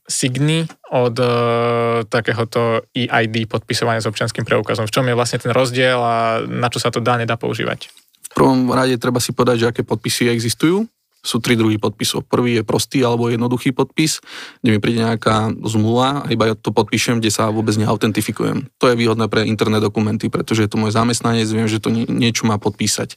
Signy 0.07 0.71
od 0.95 1.15
uh, 1.19 2.07
takéhoto 2.07 2.87
EID 2.95 3.51
podpisovania 3.51 4.03
s 4.03 4.07
občianským 4.07 4.47
preukazom? 4.47 4.87
V 4.87 4.95
čom 4.95 5.07
je 5.11 5.19
vlastne 5.19 5.43
ten 5.43 5.51
rozdiel 5.51 5.99
a 5.99 6.43
na 6.47 6.71
čo 6.71 6.79
sa 6.79 6.95
to 6.95 7.03
dá, 7.03 7.19
nedá 7.19 7.35
používať? 7.35 7.91
V 8.33 8.35
prvom 8.35 8.71
rade 8.71 8.97
treba 8.97 9.19
si 9.19 9.35
povedať, 9.35 9.67
že 9.67 9.69
aké 9.69 9.83
podpisy 9.83 10.31
existujú. 10.31 10.87
Sú 11.23 11.39
tri 11.39 11.55
druhy 11.55 11.79
podpisov. 11.79 12.27
Prvý 12.27 12.59
je 12.59 12.67
prostý 12.67 13.07
alebo 13.07 13.31
jednoduchý 13.31 13.71
podpis, 13.71 14.19
kde 14.59 14.75
mi 14.75 14.83
príde 14.83 15.07
nejaká 15.07 15.55
zmluva 15.63 16.27
a 16.27 16.31
iba 16.35 16.51
ja 16.51 16.59
to 16.59 16.75
podpíšem, 16.75 17.23
kde 17.23 17.31
sa 17.31 17.47
vôbec 17.55 17.79
neautentifikujem. 17.79 18.67
To 18.83 18.91
je 18.91 18.99
výhodné 18.99 19.31
pre 19.31 19.47
interné 19.47 19.79
dokumenty, 19.79 20.27
pretože 20.27 20.67
je 20.67 20.71
to 20.71 20.83
môj 20.83 20.91
zamestnanec, 20.91 21.47
viem, 21.47 21.71
že 21.71 21.79
to 21.79 21.95
niečo 21.95 22.51
má 22.51 22.59
podpísať. 22.59 23.15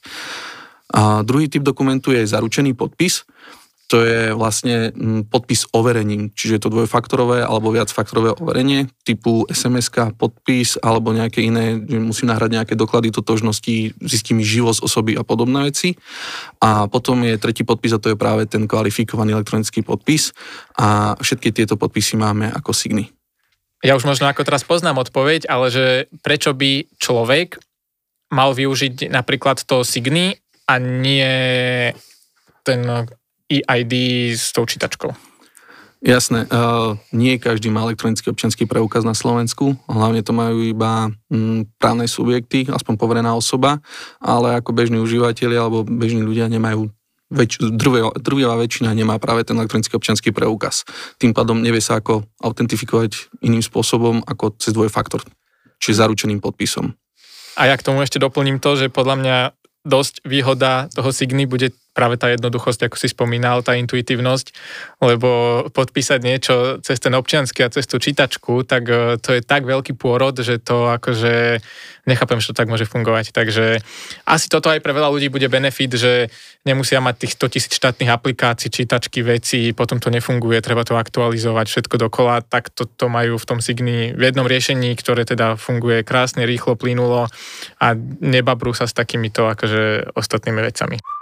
A 0.94 1.26
druhý 1.26 1.50
typ 1.50 1.66
dokumentu 1.66 2.14
je 2.14 2.30
zaručený 2.30 2.78
podpis, 2.78 3.26
to 3.86 4.02
je 4.02 4.34
vlastne 4.34 4.90
mm, 4.90 5.30
podpis 5.30 5.70
overením, 5.70 6.34
čiže 6.34 6.58
je 6.58 6.62
to 6.66 6.74
dvojfaktorové 6.74 7.46
alebo 7.46 7.70
viacfaktorové 7.70 8.34
overenie 8.34 8.90
typu 9.06 9.46
sms 9.46 10.18
podpis 10.18 10.82
alebo 10.82 11.14
nejaké 11.14 11.46
iné, 11.46 11.78
že 11.86 12.02
musím 12.02 12.34
nahrať 12.34 12.50
nejaké 12.50 12.74
doklady 12.74 13.14
totožnosti, 13.14 13.94
zistím 14.02 14.42
živosť 14.42 14.82
osoby 14.82 15.14
a 15.14 15.22
podobné 15.22 15.70
veci. 15.70 15.94
A 16.66 16.90
potom 16.90 17.22
je 17.22 17.38
tretí 17.38 17.62
podpis 17.62 17.94
a 17.94 18.02
to 18.02 18.14
je 18.14 18.18
práve 18.18 18.50
ten 18.50 18.66
kvalifikovaný 18.66 19.38
elektronický 19.38 19.86
podpis 19.86 20.34
a 20.82 21.14
všetky 21.22 21.54
tieto 21.54 21.78
podpisy 21.78 22.18
máme 22.18 22.50
ako 22.50 22.74
signy. 22.74 23.14
Ja 23.86 23.94
už 23.94 24.10
možno 24.10 24.26
ako 24.26 24.42
teraz 24.42 24.66
poznám 24.66 25.06
odpoveď, 25.06 25.46
ale 25.46 25.70
že 25.70 25.86
prečo 26.26 26.58
by 26.58 26.90
človek 26.98 27.62
mal 28.34 28.58
využiť 28.58 29.14
napríklad 29.14 29.62
to 29.62 29.86
signy 29.86 30.42
a 30.66 30.82
nie 30.82 31.94
ten 32.66 32.82
EID 33.50 33.94
s 34.34 34.52
tou 34.52 34.66
čítačkou. 34.66 35.14
Jasné, 36.06 36.46
uh, 36.46 36.94
nie 37.10 37.42
každý 37.42 37.74
má 37.74 37.82
elektronický 37.82 38.30
občianský 38.30 38.70
preukaz 38.70 39.02
na 39.02 39.18
Slovensku, 39.18 39.74
hlavne 39.90 40.22
to 40.22 40.38
majú 40.38 40.62
iba 40.62 41.10
mm, 41.34 41.82
právne 41.82 42.06
subjekty, 42.06 42.70
aspoň 42.70 42.94
poverená 42.94 43.34
osoba, 43.34 43.82
ale 44.22 44.54
ako 44.54 44.70
bežní 44.70 45.02
užívateľi 45.02 45.56
alebo 45.58 45.82
bežní 45.82 46.22
ľudia 46.22 46.46
nemajú 46.46 46.94
väč- 47.34 47.58
drvia 48.22 48.54
väčšina 48.54 48.94
nemá 48.94 49.18
práve 49.18 49.48
ten 49.50 49.58
elektronický 49.58 49.98
občianský 49.98 50.30
preukaz. 50.30 50.86
Tým 51.18 51.34
pádom 51.34 51.58
nevie 51.58 51.82
sa 51.82 51.98
ako 51.98 52.22
autentifikovať 52.38 53.42
iným 53.42 53.66
spôsobom 53.66 54.22
ako 54.30 54.54
cez 54.62 54.78
dvojfaktor, 54.78 55.26
čiže 55.82 56.06
zaručeným 56.06 56.38
podpisom. 56.38 56.94
A 57.56 57.72
ja 57.72 57.76
k 57.80 57.86
tomu 57.88 58.04
ešte 58.04 58.22
doplním 58.22 58.60
to, 58.60 58.78
že 58.78 58.92
podľa 58.92 59.16
mňa 59.16 59.38
dosť 59.86 60.22
výhoda 60.28 60.92
toho 60.92 61.10
Signy 61.10 61.48
bude 61.48 61.72
práve 61.96 62.20
tá 62.20 62.28
jednoduchosť, 62.28 62.92
ako 62.92 63.00
si 63.00 63.08
spomínal, 63.08 63.64
tá 63.64 63.80
intuitívnosť, 63.80 64.52
lebo 65.00 65.64
podpísať 65.72 66.20
niečo 66.20 66.56
cez 66.84 67.00
ten 67.00 67.16
občiansky 67.16 67.64
a 67.64 67.72
cez 67.72 67.88
tú 67.88 67.96
čítačku, 68.04 68.68
tak 68.68 68.84
e, 68.92 69.16
to 69.24 69.32
je 69.32 69.40
tak 69.40 69.64
veľký 69.64 69.96
pôrod, 69.96 70.36
že 70.36 70.60
to 70.60 70.92
akože 70.92 71.64
nechápem, 72.04 72.44
že 72.44 72.52
to 72.52 72.60
tak 72.60 72.68
môže 72.68 72.84
fungovať. 72.84 73.32
Takže 73.32 73.80
asi 74.28 74.46
toto 74.52 74.68
aj 74.68 74.84
pre 74.84 74.92
veľa 74.92 75.08
ľudí 75.08 75.32
bude 75.32 75.48
benefit, 75.48 75.96
že 75.96 76.28
nemusia 76.68 77.00
mať 77.00 77.26
tých 77.26 77.34
100 77.40 77.54
tisíc 77.56 77.74
štátnych 77.80 78.12
aplikácií, 78.12 78.68
čítačky, 78.68 79.24
veci, 79.24 79.72
potom 79.72 79.98
to 80.04 80.12
nefunguje, 80.12 80.60
treba 80.60 80.84
to 80.84 81.00
aktualizovať, 81.00 81.66
všetko 81.72 81.96
dokola, 82.12 82.44
tak 82.44 82.76
toto 82.76 82.92
to 82.92 83.08
majú 83.08 83.40
v 83.40 83.48
tom 83.48 83.64
Signi 83.64 84.12
v 84.12 84.22
jednom 84.22 84.46
riešení, 84.46 84.94
ktoré 85.00 85.24
teda 85.24 85.56
funguje 85.56 86.04
krásne, 86.04 86.44
rýchlo, 86.44 86.76
plynulo 86.76 87.32
a 87.80 87.88
nebabrú 88.20 88.76
sa 88.76 88.86
s 88.86 88.94
takýmito 88.98 89.48
akože 89.48 90.14
ostatnými 90.18 90.62
vecami. 90.62 91.15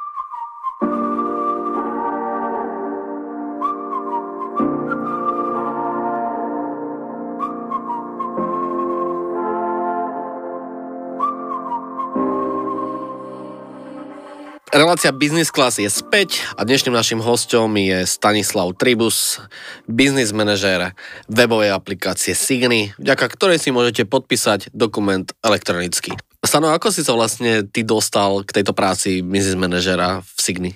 Relácia 14.74 15.14
Business 15.14 15.54
Class 15.54 15.78
je 15.78 15.86
späť 15.86 16.42
a 16.58 16.66
dnešným 16.66 16.98
našim 16.98 17.22
hostom 17.22 17.78
je 17.78 18.10
Stanislav 18.10 18.74
Tribus, 18.74 19.38
business 19.86 20.34
manažér 20.34 20.98
webovej 21.30 21.70
aplikácie 21.70 22.34
Signy, 22.34 22.90
vďaka 22.98 23.22
ktorej 23.38 23.62
si 23.62 23.70
môžete 23.70 24.10
podpísať 24.10 24.74
dokument 24.74 25.30
elektronicky. 25.46 26.18
Stano, 26.42 26.74
ako 26.74 26.90
si 26.90 27.06
sa 27.06 27.14
vlastne 27.14 27.70
ty 27.70 27.86
dostal 27.86 28.42
k 28.42 28.50
tejto 28.50 28.74
práci 28.74 29.22
business 29.22 29.54
manažera 29.54 30.26
v 30.26 30.40
Signy? 30.42 30.72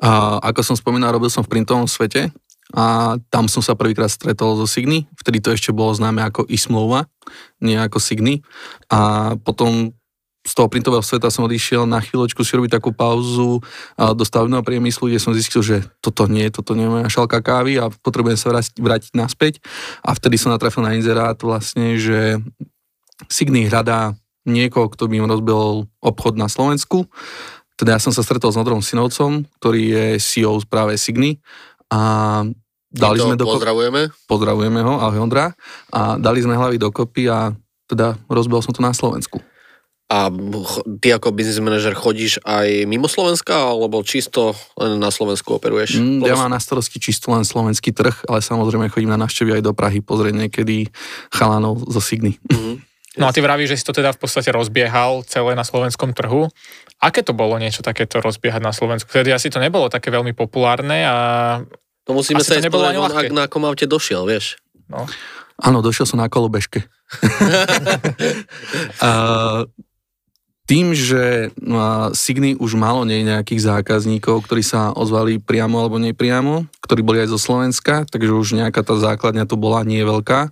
A, 0.00 0.40
ako 0.40 0.64
som 0.64 0.76
spomínal, 0.80 1.12
robil 1.12 1.28
som 1.28 1.44
v 1.44 1.52
printovom 1.52 1.84
svete 1.84 2.32
a 2.72 3.20
tam 3.28 3.44
som 3.52 3.60
sa 3.60 3.76
prvýkrát 3.76 4.08
stretol 4.08 4.56
so 4.56 4.64
Signy, 4.64 5.04
vtedy 5.20 5.44
to 5.44 5.52
ešte 5.52 5.68
bolo 5.68 5.92
známe 5.92 6.24
ako 6.24 6.48
e-smlouva, 6.48 7.12
nie 7.60 7.76
ako 7.76 8.00
Signy. 8.00 8.40
A 8.88 9.36
potom 9.36 9.92
z 10.46 10.52
toho 10.54 10.70
printového 10.70 11.02
sveta 11.02 11.26
som 11.26 11.42
odišiel 11.50 11.90
na 11.90 11.98
chvíľočku 11.98 12.46
si 12.46 12.54
robiť 12.54 12.78
takú 12.78 12.94
pauzu 12.94 13.58
do 13.98 14.22
stavebného 14.22 14.62
priemyslu, 14.62 15.10
kde 15.10 15.18
som 15.18 15.34
zistil, 15.34 15.60
že 15.66 15.82
toto 15.98 16.30
nie, 16.30 16.46
toto 16.54 16.78
nie 16.78 16.86
je 16.86 16.92
moja 16.94 17.10
šalka 17.10 17.42
kávy 17.42 17.82
a 17.82 17.90
potrebujem 17.90 18.38
sa 18.38 18.54
vrátiť, 18.54 18.78
vrátiť 18.78 19.12
naspäť. 19.18 19.58
A 20.06 20.14
vtedy 20.14 20.38
som 20.38 20.54
natrafil 20.54 20.86
na 20.86 20.94
inzerát 20.94 21.34
vlastne, 21.42 21.98
že 21.98 22.38
Signy 23.26 23.66
hľadá 23.66 24.14
niekoho, 24.46 24.86
kto 24.86 25.10
by 25.10 25.18
im 25.18 25.26
rozbil 25.26 25.90
obchod 25.98 26.38
na 26.38 26.46
Slovensku. 26.46 27.10
Teda 27.74 27.98
ja 27.98 28.00
som 28.00 28.14
sa 28.14 28.22
stretol 28.22 28.54
s 28.54 28.56
Nodrom 28.56 28.80
Synovcom, 28.80 29.50
ktorý 29.58 29.82
je 29.82 30.06
CEO 30.22 30.62
práve 30.62 30.94
Signy 30.94 31.42
a 31.90 32.46
dali 32.86 33.18
sme 33.18 33.34
dokopy, 33.34 33.58
Pozdravujeme. 33.58 34.02
pozdravujeme 34.30 34.80
ho, 34.80 34.94
ahoj 35.02 35.26
Ondra, 35.26 35.52
a 35.90 36.14
dali 36.16 36.38
sme 36.38 36.54
hlavy 36.54 36.78
dokopy 36.78 37.26
a 37.26 37.50
teda 37.90 38.14
rozbil 38.30 38.62
som 38.62 38.70
to 38.70 38.80
na 38.80 38.94
Slovensku. 38.94 39.42
A 40.06 40.30
ty 41.02 41.10
ako 41.10 41.34
business 41.34 41.58
manager 41.58 41.90
chodíš 41.98 42.38
aj 42.46 42.86
mimo 42.86 43.10
Slovenska, 43.10 43.74
alebo 43.74 43.98
čisto 44.06 44.54
len 44.78 45.02
na 45.02 45.10
Slovensku 45.10 45.58
operuješ? 45.58 45.98
Mm, 45.98 46.22
ja 46.22 46.38
mám 46.38 46.54
na 46.54 46.62
starosti 46.62 47.02
čisto 47.02 47.34
len 47.34 47.42
slovenský 47.42 47.90
trh, 47.90 48.30
ale 48.30 48.38
samozrejme 48.38 48.86
chodím 48.86 49.10
na 49.10 49.18
návštevy 49.18 49.58
aj 49.58 49.62
do 49.66 49.74
Prahy 49.74 49.98
pozrieť 49.98 50.46
niekedy 50.46 50.94
chalanov 51.34 51.82
zo 51.90 51.98
Signy. 51.98 52.38
Mhm. 52.46 52.86
No 53.16 53.24
a 53.26 53.32
ty 53.32 53.40
vravíš, 53.40 53.72
že 53.72 53.80
si 53.80 53.84
to 53.88 53.96
teda 53.96 54.12
v 54.12 54.20
podstate 54.20 54.52
rozbiehal 54.52 55.24
celé 55.24 55.56
na 55.56 55.64
slovenskom 55.64 56.12
trhu. 56.12 56.52
Aké 57.00 57.24
to 57.24 57.32
bolo 57.32 57.56
niečo 57.56 57.80
takéto 57.80 58.20
rozbiehať 58.20 58.60
na 58.60 58.76
Slovensku? 58.76 59.08
Vtedy 59.08 59.32
asi 59.32 59.48
to 59.48 59.56
nebolo 59.56 59.88
také 59.88 60.12
veľmi 60.12 60.36
populárne 60.36 61.00
a 61.08 61.16
To 62.04 62.12
musíme 62.12 62.44
Asi 62.44 62.46
sa 62.46 62.52
to 62.54 62.60
ísť 62.60 62.66
nebolo 62.68 62.84
pozrieť, 62.84 62.92
ani 62.92 63.00
von, 63.00 63.10
ľahké. 63.10 63.26
ak 63.26 63.32
na 63.32 63.42
akom 63.48 63.64
aute 63.64 63.88
došiel, 63.88 64.22
vieš. 64.28 64.60
no, 64.92 65.08
Áno, 65.56 65.80
došiel 65.80 66.04
som 66.04 66.20
na 66.20 66.28
kolobežke. 66.28 66.84
a, 69.00 69.64
tým, 70.66 70.92
že 70.92 71.54
no, 71.62 72.10
Signy 72.10 72.58
už 72.58 72.74
malo 72.74 73.06
nie 73.06 73.22
nejakých 73.22 73.70
zákazníkov, 73.78 74.50
ktorí 74.50 74.66
sa 74.66 74.90
ozvali 74.90 75.38
priamo 75.38 75.78
alebo 75.78 76.02
nepriamo, 76.02 76.66
ktorí 76.82 77.06
boli 77.06 77.22
aj 77.22 77.30
zo 77.30 77.38
Slovenska, 77.38 78.02
takže 78.10 78.34
už 78.34 78.58
nejaká 78.58 78.82
tá 78.82 78.98
základňa 78.98 79.46
tu 79.46 79.54
bola 79.54 79.86
nie 79.86 80.02
veľká. 80.02 80.50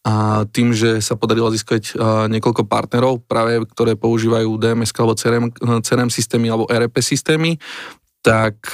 A 0.00 0.48
tým, 0.48 0.72
že 0.72 1.04
sa 1.04 1.12
podarilo 1.12 1.52
získať 1.52 1.92
niekoľko 2.32 2.64
partnerov, 2.64 3.20
práve 3.28 3.60
ktoré 3.68 4.00
používajú 4.00 4.56
DMS 4.56 4.96
alebo 4.96 5.12
CRM, 5.12 5.52
CRM 5.84 6.08
systémy 6.08 6.48
alebo 6.48 6.64
RP 6.64 7.04
systémy, 7.04 7.60
tak 8.24 8.72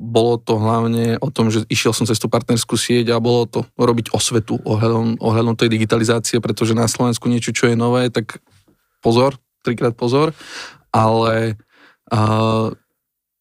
bolo 0.00 0.40
to 0.40 0.56
hlavne 0.56 1.20
o 1.20 1.28
tom, 1.28 1.52
že 1.52 1.68
išiel 1.68 1.92
som 1.92 2.08
cez 2.08 2.16
tú 2.16 2.32
partnerskú 2.32 2.80
sieť 2.80 3.12
a 3.12 3.20
bolo 3.20 3.44
to 3.44 3.60
robiť 3.76 4.16
osvetu 4.16 4.56
ohľadom, 4.64 5.20
ohľadom 5.20 5.52
tej 5.52 5.68
digitalizácie, 5.68 6.40
pretože 6.40 6.72
na 6.72 6.88
Slovensku 6.88 7.28
niečo, 7.28 7.52
čo 7.52 7.68
je 7.68 7.76
nové, 7.76 8.08
tak 8.08 8.40
pozor, 9.04 9.36
trikrát 9.64 9.96
pozor, 9.96 10.36
ale 10.92 11.56
a, 12.12 12.68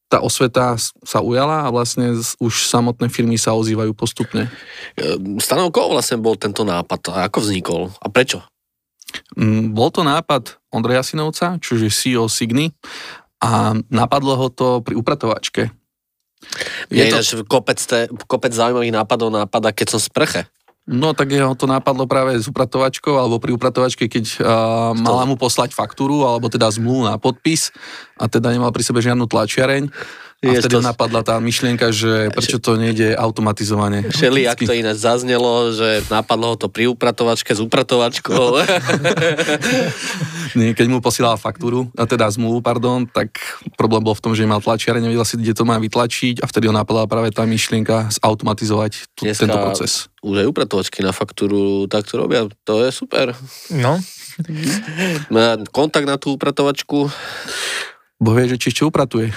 tá 0.08 0.22
osveta 0.22 0.78
sa 0.80 1.20
ujala 1.20 1.66
a 1.66 1.74
vlastne 1.74 2.14
už 2.38 2.70
samotné 2.70 3.10
firmy 3.10 3.36
sa 3.36 3.58
ozývajú 3.58 3.92
postupne. 3.92 4.48
E, 4.96 5.20
Stanov, 5.42 5.74
koho 5.74 5.92
vlastne 5.92 6.22
bol 6.22 6.40
tento 6.40 6.64
nápad 6.64 7.02
a 7.12 7.28
ako 7.28 7.38
vznikol 7.44 7.82
a 8.00 8.08
prečo? 8.08 8.40
Mm, 9.38 9.74
Bol 9.74 9.90
to 9.94 10.02
nápad 10.02 10.58
Ondreja 10.74 11.02
Sinovca, 11.06 11.58
čiže 11.62 11.90
CEO 11.90 12.26
Signy 12.26 12.74
a 13.42 13.74
napadlo 13.90 14.34
ho 14.40 14.48
to 14.50 14.82
pri 14.82 14.98
upratovačke. 14.98 15.70
Je 16.90 17.04
Je 17.04 17.14
to- 17.14 17.46
kopec, 17.46 17.78
te, 17.78 18.10
kopec 18.26 18.54
zaujímavých 18.54 18.94
nápadov 18.94 19.30
nápada, 19.30 19.70
keď 19.70 19.98
som 19.98 20.02
sprche. 20.02 20.46
No 20.84 21.16
tak 21.16 21.32
jeho 21.32 21.56
to 21.56 21.64
napadlo 21.64 22.04
práve 22.12 22.36
s 22.36 22.52
upratovačkou 22.52 23.16
alebo 23.16 23.40
pri 23.40 23.56
upratovačke, 23.56 24.12
keď 24.12 24.26
uh, 24.44 24.92
mala 24.92 25.24
mu 25.24 25.40
poslať 25.40 25.72
faktúru 25.72 26.28
alebo 26.28 26.52
teda 26.52 26.68
zmluvu 26.68 27.08
na 27.08 27.16
podpis 27.16 27.72
a 28.20 28.28
teda 28.28 28.52
nemal 28.52 28.76
pri 28.76 28.84
sebe 28.84 29.00
žiadnu 29.00 29.24
tlačiareň. 29.32 29.88
A 30.44 30.52
Je 30.52 30.60
vtedy 30.60 30.76
to- 30.76 30.84
napadla 30.84 31.24
tá 31.24 31.40
myšlienka, 31.40 31.88
že 31.90 32.28
prečo 32.30 32.60
to 32.60 32.76
nejde 32.76 33.16
automatizovane. 33.16 34.12
Šeli, 34.12 34.44
ak 34.44 34.60
to 34.60 34.76
ináč 34.76 35.00
zaznelo, 35.00 35.72
že 35.72 36.04
napadlo 36.12 36.52
ho 36.52 36.56
to 36.60 36.68
pri 36.68 36.92
upratovačke 36.92 37.56
s 37.56 37.64
upratovačkou. 37.64 38.60
Nie, 40.54 40.76
keď 40.76 40.86
mu 40.86 41.00
posielala 41.00 41.34
faktúru, 41.34 41.88
a 41.96 42.04
teda 42.04 42.28
zmluvu, 42.30 42.60
pardon, 42.60 43.08
tak 43.08 43.40
problém 43.74 44.04
bol 44.04 44.14
v 44.14 44.22
tom, 44.22 44.32
že 44.36 44.44
nemal 44.44 44.60
tlačiareň, 44.60 45.02
nevedel 45.02 45.24
si, 45.24 45.40
kde 45.40 45.52
to 45.52 45.64
má 45.64 45.80
vytlačiť 45.80 46.40
a 46.40 46.46
vtedy 46.46 46.68
ho 46.68 46.74
napadla 46.76 47.08
práve 47.08 47.32
tá 47.32 47.42
myšlienka 47.44 48.12
zautomatizovať 48.14 48.92
tu, 49.16 49.26
Dneska- 49.26 49.48
tento 49.48 49.58
proces. 49.58 49.92
Už 50.20 50.40
aj 50.40 50.46
upratovačky 50.46 51.02
na 51.02 51.10
faktúru 51.10 51.88
takto 51.88 52.16
robia, 52.16 52.46
to 52.64 52.84
je 52.84 52.92
super. 52.92 53.34
no, 53.72 53.98
Kontakt 55.72 56.06
na 56.06 56.18
tú 56.18 56.34
upratovačku. 56.34 57.10
Boh 58.24 58.34
vie, 58.40 58.48
že 58.48 58.58
či 58.58 58.72
ešte 58.72 58.88
upratuje. 58.88 59.30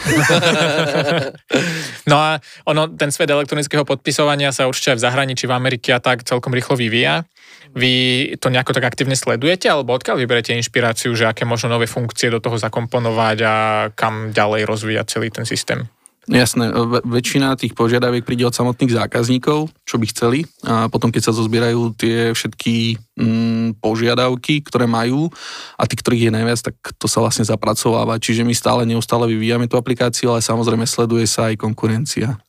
No 2.07 2.23
a 2.23 2.39
ono, 2.71 2.87
ten 2.95 3.11
svet 3.11 3.27
elektronického 3.27 3.83
podpisovania 3.83 4.55
sa 4.55 4.71
určite 4.71 4.95
aj 4.95 4.99
v 5.03 5.05
zahraničí, 5.11 5.45
v 5.51 5.57
Amerike 5.59 5.91
a 5.91 5.99
tak 5.99 6.23
celkom 6.23 6.55
rýchlo 6.55 6.79
vyvíja. 6.79 7.27
Vy 7.75 7.93
to 8.39 8.47
nejako 8.47 8.79
tak 8.79 8.87
aktívne 8.87 9.19
sledujete, 9.19 9.67
alebo 9.67 9.91
odkiaľ 9.91 10.23
vyberete 10.23 10.55
inšpiráciu, 10.55 11.11
že 11.19 11.27
aké 11.27 11.43
možno 11.43 11.75
nové 11.75 11.91
funkcie 11.91 12.31
do 12.31 12.39
toho 12.39 12.63
zakomponovať 12.63 13.39
a 13.43 13.55
kam 13.99 14.31
ďalej 14.31 14.71
rozvíjať 14.71 15.07
celý 15.19 15.35
ten 15.35 15.43
systém? 15.43 15.91
Jasné, 16.27 16.75
ve- 16.75 17.07
väčšina 17.07 17.55
tých 17.55 17.79
požiadaviek 17.79 18.27
príde 18.27 18.43
od 18.43 18.51
samotných 18.51 18.99
zákazníkov, 18.99 19.71
čo 19.87 19.95
by 19.95 20.07
chceli 20.11 20.43
a 20.67 20.91
potom 20.91 21.15
keď 21.15 21.31
sa 21.31 21.37
zozbierajú 21.39 21.95
tie 21.95 22.35
všetky 22.35 22.99
mm, 23.15 23.79
požiadavky, 23.79 24.59
ktoré 24.67 24.91
majú 24.91 25.31
a 25.79 25.87
tí, 25.87 25.95
ktorých 25.95 26.27
je 26.27 26.35
najviac, 26.35 26.61
tak 26.67 26.75
to 26.99 27.07
sa 27.07 27.23
vlastne 27.23 27.47
zapracováva. 27.47 28.19
Čiže 28.19 28.43
my 28.43 28.51
stále 28.59 28.83
neustále 28.83 29.31
vyvíjame 29.31 29.71
tú 29.71 29.79
aplikáciu, 29.79 30.35
ale 30.35 30.43
samozrejme 30.43 30.83
sleduje 30.83 31.31
sa 31.31 31.47
aj 31.47 31.63
konkurencia. 31.63 32.43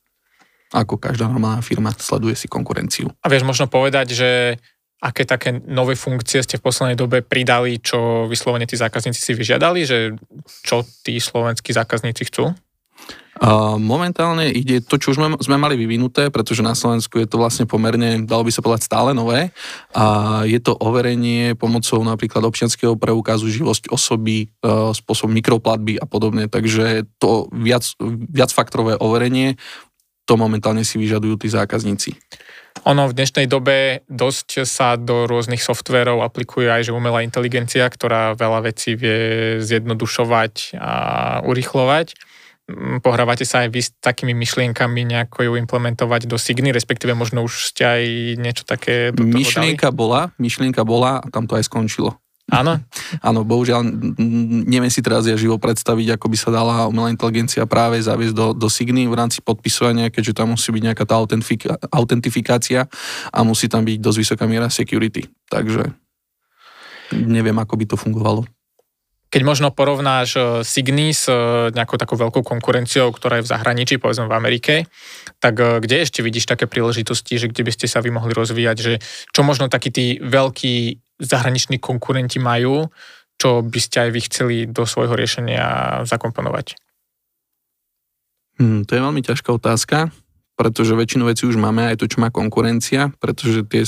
Ako 0.74 0.98
každá 0.98 1.30
normálna 1.30 1.62
firma 1.62 1.94
sleduje 1.94 2.34
si 2.34 2.50
konkurenciu. 2.50 3.14
A 3.22 3.30
vieš 3.30 3.46
možno 3.46 3.70
povedať, 3.70 4.18
že 4.18 4.30
aké 4.98 5.30
také 5.30 5.54
nové 5.54 5.94
funkcie 5.94 6.42
ste 6.42 6.58
v 6.58 6.66
poslednej 6.66 6.98
dobe 6.98 7.22
pridali, 7.22 7.78
čo 7.78 8.26
vyslovene 8.26 8.66
tí 8.66 8.74
zákazníci 8.74 9.22
si 9.22 9.38
vyžiadali, 9.38 9.86
že 9.86 10.18
čo 10.66 10.82
tí 11.06 11.22
slovenskí 11.22 11.70
zákazníci 11.70 12.34
chcú? 12.34 12.58
Momentálne 13.78 14.50
ide 14.50 14.82
to, 14.82 14.98
čo 14.98 15.14
už 15.14 15.46
sme 15.46 15.58
mali 15.62 15.78
vyvinuté, 15.78 16.34
pretože 16.34 16.66
na 16.66 16.74
Slovensku 16.74 17.22
je 17.22 17.30
to 17.30 17.38
vlastne 17.38 17.70
pomerne, 17.70 18.26
dalo 18.26 18.42
by 18.42 18.50
sa 18.50 18.66
povedať, 18.66 18.90
stále 18.90 19.14
nové. 19.14 19.54
A 19.94 20.42
je 20.50 20.58
to 20.58 20.74
overenie 20.74 21.54
pomocou 21.54 22.02
napríklad 22.02 22.42
občianského 22.42 22.98
preukazu, 22.98 23.46
živosť 23.46 23.94
osoby, 23.94 24.50
e, 24.50 24.68
spôsob 24.98 25.30
mikroplatby 25.30 26.02
a 26.02 26.10
podobne. 26.10 26.50
Takže 26.50 27.06
to 27.22 27.46
viac, 27.54 27.86
viacfaktorové 28.34 28.98
overenie, 28.98 29.54
to 30.26 30.34
momentálne 30.34 30.82
si 30.82 30.98
vyžadujú 30.98 31.46
tí 31.46 31.48
zákazníci. 31.48 32.18
Ono 32.86 33.10
v 33.10 33.16
dnešnej 33.18 33.50
dobe 33.50 34.06
dosť 34.06 34.66
sa 34.66 34.98
do 34.98 35.26
rôznych 35.26 35.62
softverov 35.62 36.22
aplikuje 36.22 36.70
aj 36.70 36.90
že 36.90 36.94
umelá 36.94 37.26
inteligencia, 37.26 37.90
ktorá 37.90 38.38
veľa 38.38 38.70
vecí 38.70 38.94
vie 38.94 39.58
zjednodušovať 39.62 40.78
a 40.78 40.94
urychlovať. 41.42 42.14
Mm, 42.68 43.00
Pohrávate 43.00 43.48
sa 43.48 43.64
aj 43.64 43.70
vy 43.72 43.80
s 43.80 43.96
takými 43.96 44.36
myšlienkami 44.36 45.08
nejako 45.08 45.48
ju 45.48 45.52
implementovať 45.56 46.28
do 46.28 46.36
Signy, 46.36 46.76
respektíve 46.76 47.16
možno 47.16 47.48
už 47.48 47.72
ste 47.72 47.84
aj 47.88 48.04
niečo 48.44 48.64
také 48.68 49.16
do 49.16 49.24
toho 49.24 49.40
Myšlienka 49.40 49.88
bola, 49.96 50.36
myšlienka 50.36 50.84
bola 50.84 51.24
a 51.24 51.28
tam 51.32 51.48
to 51.48 51.56
aj 51.56 51.64
skončilo. 51.64 52.12
dali? 52.12 52.26
Áno, 52.52 52.80
Áno, 53.28 53.48
bohužiaľ, 53.48 53.88
neviem 54.68 54.92
si 54.92 55.00
teraz 55.00 55.24
ja 55.28 55.40
živo 55.40 55.56
predstaviť, 55.60 56.20
ako 56.20 56.28
by 56.28 56.38
sa 56.40 56.50
dala 56.52 56.92
umelá 56.92 57.08
inteligencia 57.08 57.64
práve 57.64 58.04
zaviesť 58.04 58.36
do, 58.36 58.48
do 58.52 58.68
Signy 58.68 59.08
v 59.08 59.16
rámci 59.16 59.40
podpisovania, 59.40 60.12
keďže 60.12 60.44
tam 60.44 60.56
musí 60.56 60.68
byť 60.72 60.84
nejaká 60.92 61.04
tá 61.08 61.16
autentifika- 61.16 61.80
autentifikácia 61.88 62.88
a 63.32 63.40
musí 63.48 63.72
tam 63.72 63.88
byť 63.88 64.00
dosť 64.00 64.18
vysoká 64.20 64.44
miera 64.44 64.68
security. 64.68 65.24
Takže 65.48 65.92
neviem, 67.16 67.56
ako 67.56 67.80
by 67.80 67.86
to 67.88 67.96
fungovalo. 67.96 68.44
Keď 69.28 69.42
možno 69.44 69.76
porovnáš 69.76 70.40
eh, 70.40 70.44
Signy 70.64 71.12
s 71.12 71.28
eh, 71.28 71.70
nejakou 71.76 72.00
takou 72.00 72.16
veľkou 72.16 72.44
konkurenciou, 72.44 73.12
ktorá 73.12 73.40
je 73.40 73.46
v 73.46 73.52
zahraničí, 73.52 74.00
povedzme 74.00 74.32
v 74.32 74.38
Amerike, 74.38 74.74
tak 75.44 75.60
eh, 75.60 75.84
kde 75.84 76.04
ešte 76.04 76.24
vidíš 76.24 76.48
také 76.48 76.66
príležitosti, 76.66 77.36
že 77.36 77.52
kde 77.52 77.68
by 77.68 77.72
ste 77.76 77.88
sa 77.92 78.00
vy 78.00 78.10
mohli 78.12 78.32
rozvíjať, 78.32 78.78
že 78.80 78.94
čo 79.36 79.42
možno 79.44 79.68
takí 79.68 79.92
tí 79.92 80.18
veľkí 80.24 81.04
zahraniční 81.20 81.82
konkurenti 81.82 82.40
majú, 82.40 82.88
čo 83.38 83.62
by 83.62 83.80
ste 83.82 84.08
aj 84.08 84.10
vy 84.14 84.22
chceli 84.32 84.56
do 84.66 84.86
svojho 84.86 85.14
riešenia 85.14 86.02
zakomponovať? 86.10 86.78
Hm, 88.58 88.90
to 88.90 88.92
je 88.98 89.02
veľmi 89.02 89.22
ťažká 89.22 89.54
otázka, 89.54 90.10
pretože 90.58 90.98
väčšinu 90.98 91.30
vecí 91.30 91.46
už 91.46 91.62
máme, 91.62 91.94
aj 91.94 92.02
to, 92.02 92.10
čo 92.10 92.18
má 92.18 92.34
konkurencia, 92.34 93.14
pretože 93.22 93.62
tie 93.70 93.86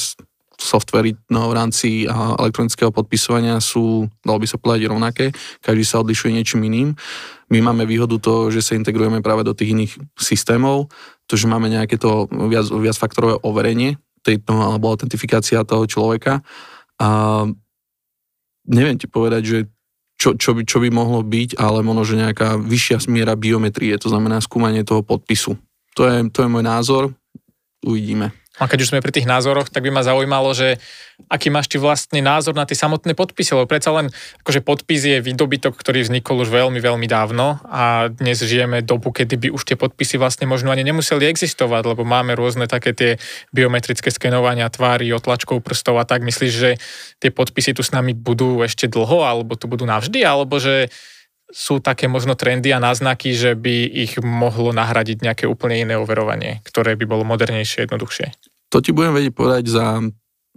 softvery 0.69 1.17
no, 1.34 1.49
v 1.49 1.58
rámci 1.58 1.89
elektronického 2.13 2.93
podpisovania 2.93 3.58
sú, 3.58 4.05
dalo 4.21 4.38
by 4.38 4.47
sa 4.47 4.62
povedať, 4.62 4.86
rovnaké. 4.86 5.25
Každý 5.65 5.82
sa 5.82 6.05
odlišuje 6.05 6.38
niečím 6.38 6.62
iným. 6.69 6.93
My 7.49 7.65
máme 7.65 7.89
výhodu 7.89 8.21
to, 8.21 8.53
že 8.53 8.62
sa 8.62 8.77
integrujeme 8.77 9.25
práve 9.25 9.41
do 9.41 9.58
tých 9.58 9.73
iných 9.73 9.93
systémov, 10.13 10.93
to, 11.25 11.34
že 11.34 11.49
máme 11.49 11.65
nejaké 11.65 11.97
to 11.97 12.29
viac, 12.29 12.69
viacfaktorové 12.69 13.41
overenie 13.41 13.97
tejto, 14.21 14.53
alebo 14.53 14.93
autentifikácia 14.93 15.65
toho 15.65 15.89
človeka. 15.89 16.45
A 17.01 17.10
neviem 18.69 19.01
ti 19.01 19.10
povedať, 19.10 19.41
že 19.41 19.60
čo, 20.19 20.36
čo, 20.36 20.51
by, 20.51 20.67
čo 20.67 20.84
by 20.84 20.91
mohlo 20.91 21.23
byť, 21.23 21.55
ale 21.55 21.79
možno, 21.79 22.03
že 22.03 22.21
nejaká 22.21 22.60
vyššia 22.60 23.08
miera 23.08 23.39
biometrie, 23.39 23.95
to 23.95 24.12
znamená 24.12 24.43
skúmanie 24.43 24.84
toho 24.84 24.99
podpisu. 24.99 25.55
To 25.95 26.05
je, 26.05 26.27
to 26.29 26.43
je 26.43 26.51
môj 26.51 26.63
názor, 26.67 27.03
uvidíme. 27.82 28.36
A 28.60 28.67
keď 28.67 28.84
už 28.84 28.89
sme 28.91 29.00
pri 29.00 29.15
tých 29.15 29.24
názoroch, 29.24 29.72
tak 29.72 29.88
by 29.88 29.91
ma 29.95 30.04
zaujímalo, 30.04 30.52
že 30.52 30.78
aký 31.32 31.48
máš 31.48 31.72
ty 31.72 31.80
vlastne 31.80 32.19
názor 32.19 32.56
na 32.56 32.67
tie 32.67 32.76
samotné 32.76 33.15
podpisy, 33.15 33.56
lebo 33.56 33.67
predsa 33.67 33.91
len 33.95 34.12
akože 34.43 34.63
podpis 34.63 35.04
je 35.04 35.17
výdobytok, 35.24 35.76
ktorý 35.76 36.04
vznikol 36.04 36.43
už 36.43 36.52
veľmi, 36.52 36.80
veľmi 36.80 37.08
dávno 37.08 37.60
a 37.67 38.12
dnes 38.12 38.39
žijeme 38.39 38.84
dobu, 38.84 39.12
kedy 39.12 39.36
by 39.36 39.48
už 39.52 39.63
tie 39.63 39.76
podpisy 39.80 40.19
vlastne 40.19 40.48
možno 40.48 40.72
ani 40.72 40.84
nemuseli 40.84 41.28
existovať, 41.28 41.84
lebo 41.95 42.04
máme 42.04 42.36
rôzne 42.36 42.67
také 42.67 42.91
tie 42.91 43.12
biometrické 43.56 44.12
skenovania 44.12 44.67
tvári, 44.67 45.12
otlačkov 45.12 45.63
prstov 45.63 46.00
a 46.00 46.08
tak. 46.08 46.24
Myslíš, 46.24 46.54
že 46.54 46.76
tie 47.24 47.32
podpisy 47.32 47.76
tu 47.76 47.84
s 47.84 47.95
nami 47.95 48.12
budú 48.12 48.63
ešte 48.63 48.88
dlho, 48.91 49.24
alebo 49.24 49.56
tu 49.56 49.72
budú 49.72 49.88
navždy, 49.88 50.24
alebo 50.24 50.60
že 50.60 50.91
sú 51.50 51.82
také 51.82 52.06
možno 52.06 52.38
trendy 52.38 52.69
a 52.69 52.78
náznaky, 52.78 53.34
že 53.34 53.58
by 53.58 53.89
ich 53.89 54.22
mohlo 54.22 54.69
nahradiť 54.69 55.26
nejaké 55.26 55.45
úplne 55.50 55.82
iné 55.82 55.98
overovanie, 55.98 56.62
ktoré 56.62 56.93
by 56.93 57.10
bolo 57.10 57.26
modernejšie, 57.26 57.89
jednoduchšie. 57.89 58.49
To 58.69 58.82
ti 58.82 58.93
budem 58.93 59.17
vedieť 59.17 59.34
povedať 59.34 59.63
za 59.69 59.99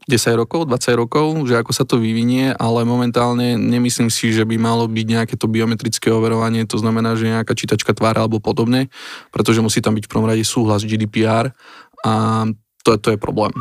10 0.08 0.40
rokov, 0.40 0.66
20 0.66 0.98
rokov, 0.98 1.26
že 1.46 1.54
ako 1.62 1.72
sa 1.72 1.86
to 1.86 2.02
vyvinie, 2.02 2.50
ale 2.58 2.82
momentálne 2.82 3.54
nemyslím 3.54 4.10
si, 4.10 4.34
že 4.34 4.42
by 4.42 4.58
malo 4.58 4.90
byť 4.90 5.06
nejaké 5.06 5.34
to 5.38 5.46
biometrické 5.46 6.10
overovanie, 6.10 6.66
to 6.66 6.74
znamená, 6.74 7.14
že 7.14 7.30
nejaká 7.30 7.54
čítačka 7.54 7.94
tvára 7.94 8.26
alebo 8.26 8.42
podobne, 8.42 8.90
pretože 9.30 9.62
musí 9.62 9.78
tam 9.78 9.94
byť 9.94 10.04
v 10.06 10.10
prvom 10.10 10.26
rade 10.26 10.42
súhlas 10.42 10.82
GDPR 10.82 11.54
a 12.02 12.44
to, 12.82 12.98
to 12.98 13.14
je 13.14 13.18
problém. 13.18 13.54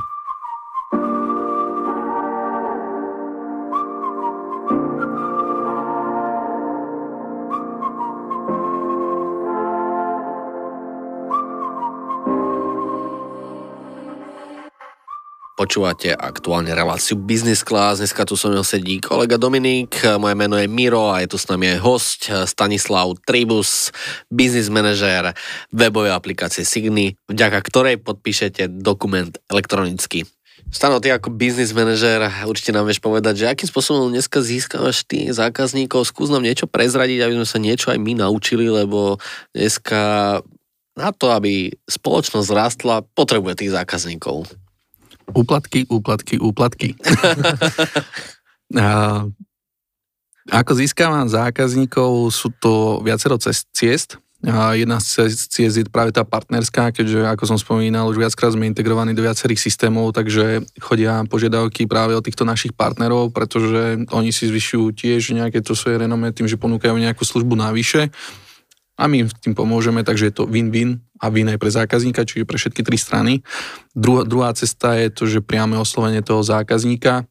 Počúvate 15.71 16.12
aktuálne 16.12 16.75
reláciu 16.75 17.15
Business 17.15 17.63
Class. 17.63 18.03
Dneska 18.03 18.27
tu 18.27 18.36
so 18.36 18.51
mnou 18.51 18.60
sedí 18.60 18.99
kolega 18.99 19.39
Dominik, 19.39 20.03
moje 20.19 20.36
meno 20.36 20.60
je 20.60 20.67
Miro 20.67 21.07
a 21.07 21.23
je 21.23 21.31
tu 21.31 21.39
s 21.39 21.47
nami 21.47 21.71
aj 21.71 21.79
host 21.79 22.27
Stanislav 22.27 23.15
Tribus, 23.23 23.88
business 24.27 24.67
manažer 24.67 25.31
webovej 25.71 26.12
aplikácie 26.12 26.67
Signy, 26.67 27.15
vďaka 27.31 27.63
ktorej 27.63 28.03
podpíšete 28.03 28.67
dokument 28.84 29.31
elektronicky. 29.47 30.27
Stano, 30.75 30.99
ty 30.99 31.07
ako 31.07 31.31
business 31.31 31.71
manažer 31.71 32.19
určite 32.43 32.75
nám 32.75 32.91
vieš 32.91 32.99
povedať, 32.99 33.39
že 33.39 33.47
akým 33.47 33.71
spôsobom 33.71 34.12
dneska 34.12 34.43
získavaš 34.43 35.07
ty 35.07 35.31
zákazníkov. 35.31 36.03
Skús 36.03 36.27
nám 36.27 36.43
niečo 36.43 36.67
prezradiť, 36.67 37.23
aby 37.23 37.39
sme 37.39 37.47
sa 37.47 37.63
niečo 37.63 37.95
aj 37.95 37.99
my 38.03 38.19
naučili, 38.19 38.67
lebo 38.67 39.23
dneska 39.55 40.36
na 40.99 41.10
to, 41.15 41.31
aby 41.31 41.71
spoločnosť 41.88 42.49
rástla, 42.51 43.07
potrebuje 43.15 43.63
tých 43.63 43.71
zákazníkov. 43.71 44.51
Úplatky, 45.29 45.88
úplatky, 45.88 46.36
úplatky. 46.41 46.97
a, 48.81 49.23
ako 50.49 50.71
získavam 50.73 51.29
zákazníkov, 51.29 52.34
sú 52.34 52.49
to 52.57 52.99
viacero 53.05 53.38
ciest. 53.71 54.17
A 54.41 54.73
jedna 54.73 54.97
z 54.97 55.38
ciest 55.38 55.77
je 55.77 55.86
práve 55.86 56.10
tá 56.10 56.25
partnerská, 56.25 56.89
keďže, 56.89 57.29
ako 57.29 57.45
som 57.45 57.57
spomínal, 57.62 58.10
už 58.10 58.17
viackrát 58.17 58.49
sme 58.49 58.65
integrovaní 58.65 59.13
do 59.13 59.21
viacerých 59.21 59.62
systémov, 59.62 60.17
takže 60.17 60.65
chodia 60.81 61.21
požiadavky 61.29 61.86
práve 61.86 62.17
od 62.17 62.25
týchto 62.25 62.41
našich 62.41 62.73
partnerov, 62.73 63.29
pretože 63.38 64.01
oni 64.10 64.34
si 64.34 64.49
zvyšujú 64.49 64.97
tiež 64.97 65.38
nejaké 65.38 65.62
to 65.62 65.77
svoje 65.77 66.01
renomé 66.01 66.34
tým, 66.34 66.49
že 66.49 66.57
ponúkajú 66.57 66.97
nejakú 66.97 67.21
službu 67.21 67.53
navyše 67.53 68.10
a 68.97 69.05
my 69.05 69.25
im 69.25 69.29
tým 69.29 69.53
pomôžeme, 69.53 70.01
takže 70.01 70.29
je 70.29 70.34
to 70.41 70.49
win-win 70.49 71.01
a 71.21 71.25
win 71.29 71.53
aj 71.53 71.62
pre 71.62 71.69
zákazníka, 71.69 72.25
čiže 72.25 72.49
pre 72.49 72.57
všetky 72.57 72.81
tri 72.81 72.97
strany. 72.97 73.45
Druhá, 73.93 74.25
druhá 74.25 74.49
cesta 74.57 74.97
je 74.97 75.13
to, 75.13 75.29
že 75.29 75.45
priame 75.45 75.77
oslovenie 75.77 76.25
toho 76.25 76.41
zákazníka 76.41 77.29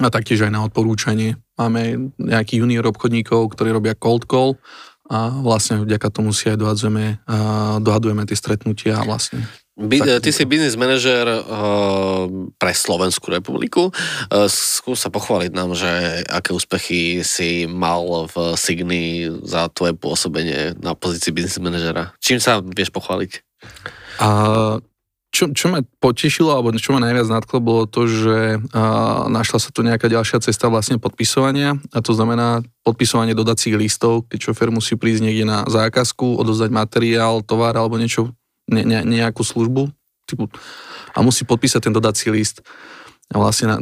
a 0.00 0.08
taktiež 0.08 0.48
aj 0.48 0.52
na 0.56 0.64
odporúčanie. 0.64 1.36
Máme 1.60 2.14
nejakých 2.16 2.64
junior 2.64 2.88
obchodníkov, 2.88 3.52
ktorí 3.52 3.68
robia 3.74 3.92
cold 3.92 4.24
call 4.24 4.56
a 5.12 5.28
vlastne 5.44 5.84
vďaka 5.84 6.08
tomu 6.08 6.32
si 6.32 6.48
aj 6.48 6.56
dohadujeme, 6.56 7.20
dohadujeme 7.84 8.24
tie 8.24 8.36
stretnutia 8.36 9.04
vlastne 9.04 9.44
By, 9.78 10.18
ty 10.18 10.34
si 10.34 10.42
biznis 10.42 10.74
manažer 10.74 11.22
uh, 11.30 12.26
pre 12.58 12.74
Slovenskú 12.74 13.30
republiku. 13.30 13.94
Uh, 14.26 14.50
skús 14.50 15.06
sa 15.06 15.06
pochváliť 15.06 15.54
nám, 15.54 15.78
že 15.78 16.26
aké 16.26 16.50
úspechy 16.50 17.22
si 17.22 17.70
mal 17.70 18.26
v 18.26 18.58
Signy 18.58 19.30
za 19.46 19.70
tvoje 19.70 19.94
pôsobenie 19.94 20.74
na 20.82 20.98
pozícii 20.98 21.30
biznis 21.30 21.62
manažera. 21.62 22.10
Čím 22.18 22.42
sa 22.42 22.58
vieš 22.58 22.90
pochváliť? 22.90 23.38
Uh, 24.18 24.82
čo, 25.30 25.46
čo 25.54 25.70
ma 25.70 25.78
potešilo, 26.02 26.50
alebo 26.50 26.74
čo 26.74 26.96
ma 26.96 27.04
najviac 27.04 27.30
nadklo, 27.30 27.62
bolo 27.62 27.84
to, 27.86 28.10
že 28.10 28.58
uh, 28.58 29.30
našla 29.30 29.62
sa 29.62 29.70
tu 29.70 29.86
nejaká 29.86 30.10
ďalšia 30.10 30.42
cesta 30.42 30.66
vlastne 30.66 30.98
podpisovania 30.98 31.78
a 31.94 32.02
to 32.02 32.16
znamená 32.16 32.66
podpisovanie 32.82 33.36
dodacích 33.36 33.78
listov, 33.78 34.26
keď 34.26 34.50
šofer 34.50 34.74
musí 34.74 34.98
prísť 34.98 35.22
niekde 35.22 35.46
na 35.46 35.62
zákazku, 35.68 36.40
odozdať 36.40 36.74
materiál, 36.74 37.44
tovar 37.46 37.78
alebo 37.78 37.94
niečo 37.94 38.34
ne, 38.68 38.82
ne, 38.84 38.98
nejakú 39.04 39.42
službu 39.42 39.90
typu, 40.28 40.52
a 41.16 41.24
musí 41.24 41.48
podpísať 41.48 41.88
ten 41.88 41.94
dodací 41.94 42.28
list. 42.28 42.60
A 43.32 43.40
vlastne 43.40 43.66
na, 43.66 43.78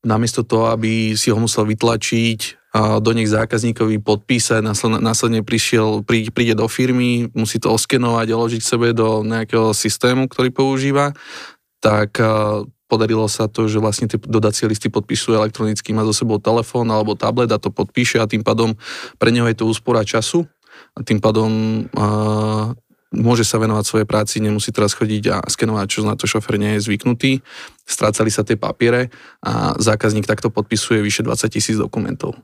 namiesto 0.00 0.40
toho, 0.40 0.72
aby 0.72 1.12
si 1.12 1.28
ho 1.28 1.36
musel 1.36 1.68
vytlačiť, 1.68 2.60
a 2.70 3.02
do 3.02 3.10
nech 3.10 3.26
zákazníkovi 3.26 3.98
podpísať, 3.98 4.62
následne, 5.02 5.42
prišiel, 5.42 6.06
prí, 6.06 6.30
príde 6.30 6.54
do 6.54 6.70
firmy, 6.70 7.26
musí 7.34 7.58
to 7.58 7.74
oskenovať 7.74 8.30
a 8.30 8.40
ložiť 8.40 8.62
sebe 8.62 8.94
do 8.94 9.26
nejakého 9.26 9.74
systému, 9.74 10.30
ktorý 10.30 10.54
používa, 10.54 11.10
tak 11.82 12.22
podarilo 12.86 13.26
sa 13.26 13.50
to, 13.50 13.66
že 13.66 13.82
vlastne 13.82 14.06
tie 14.06 14.22
dodacie 14.22 14.70
listy 14.70 14.86
podpisuje 14.86 15.34
elektronicky, 15.34 15.90
má 15.90 16.06
zo 16.06 16.14
sebou 16.14 16.38
telefón 16.38 16.90
alebo 16.94 17.18
tablet 17.18 17.50
a 17.50 17.58
to 17.58 17.74
podpíše 17.74 18.22
a 18.22 18.30
tým 18.30 18.46
pádom 18.46 18.78
pre 19.18 19.34
neho 19.34 19.46
je 19.50 19.58
to 19.58 19.66
úspora 19.66 20.06
času 20.06 20.46
a 20.94 21.02
tým 21.02 21.18
pádom 21.18 21.50
môže 23.10 23.42
sa 23.42 23.58
venovať 23.58 23.84
svojej 23.86 24.06
práci, 24.06 24.38
nemusí 24.38 24.70
teraz 24.70 24.94
chodiť 24.94 25.24
a 25.34 25.36
skenovať, 25.42 25.86
čo 25.90 26.06
na 26.06 26.14
to 26.14 26.30
šofer 26.30 26.56
nie 26.56 26.78
je 26.78 26.86
zvyknutý. 26.86 27.42
Strácali 27.82 28.30
sa 28.30 28.46
tie 28.46 28.54
papiere 28.54 29.10
a 29.42 29.74
zákazník 29.76 30.30
takto 30.30 30.48
podpisuje 30.48 31.02
vyše 31.02 31.26
20 31.26 31.50
tisíc 31.50 31.76
dokumentov. 31.76 32.38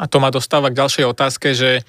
A 0.00 0.08
to 0.08 0.20
ma 0.20 0.32
dostáva 0.32 0.72
k 0.72 0.78
ďalšej 0.80 1.04
otázke, 1.08 1.52
že 1.52 1.84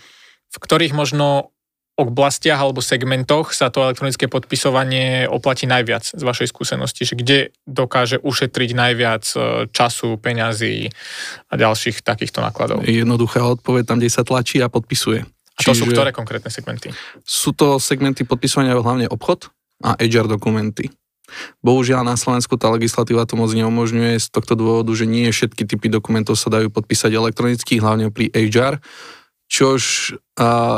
v 0.51 0.57
ktorých 0.59 0.91
možno 0.91 1.51
oblastiach 1.99 2.57
alebo 2.57 2.79
segmentoch 2.79 3.51
sa 3.51 3.67
to 3.67 3.83
elektronické 3.83 4.31
podpisovanie 4.31 5.27
oplatí 5.27 5.67
najviac 5.67 6.07
z 6.07 6.23
vašej 6.23 6.47
skúsenosti, 6.49 7.03
že 7.03 7.19
kde 7.19 7.39
dokáže 7.67 8.17
ušetriť 8.23 8.69
najviac 8.73 9.23
e, 9.35 9.37
času, 9.69 10.15
peňazí 10.17 10.89
a 11.51 11.53
ďalších 11.53 12.01
takýchto 12.01 12.39
nákladov? 12.41 12.87
Jednoduchá 12.87 13.43
odpoveď 13.43 13.83
tam, 13.85 13.99
kde 13.99 14.09
sa 14.09 14.23
tlačí 14.23 14.63
a 14.63 14.71
podpisuje. 14.71 15.27
A 15.57 15.59
to 15.65 15.75
Čiže 15.75 15.83
sú 15.83 15.85
ktoré 15.91 16.11
konkrétne 16.15 16.47
segmenty? 16.47 16.95
Sú 17.21 17.51
to 17.51 17.81
segmenty 17.81 18.23
podpisovania 18.23 18.77
hlavne 18.77 19.11
obchod 19.11 19.51
a 19.83 19.99
HR 19.99 20.31
dokumenty. 20.31 20.87
Bohužiaľ 21.63 22.03
na 22.03 22.19
Slovensku 22.19 22.59
tá 22.59 22.67
legislatíva 22.67 23.23
to 23.23 23.39
moc 23.39 23.55
neumožňuje 23.55 24.19
z 24.19 24.27
tohto 24.35 24.51
dôvodu, 24.59 24.91
že 24.91 25.07
nie 25.07 25.31
všetky 25.31 25.63
typy 25.63 25.87
dokumentov 25.87 26.35
sa 26.35 26.51
dajú 26.51 26.67
podpísať 26.67 27.15
elektronicky, 27.15 27.79
hlavne 27.79 28.11
pri 28.11 28.27
HR, 28.35 28.83
čož 29.47 30.11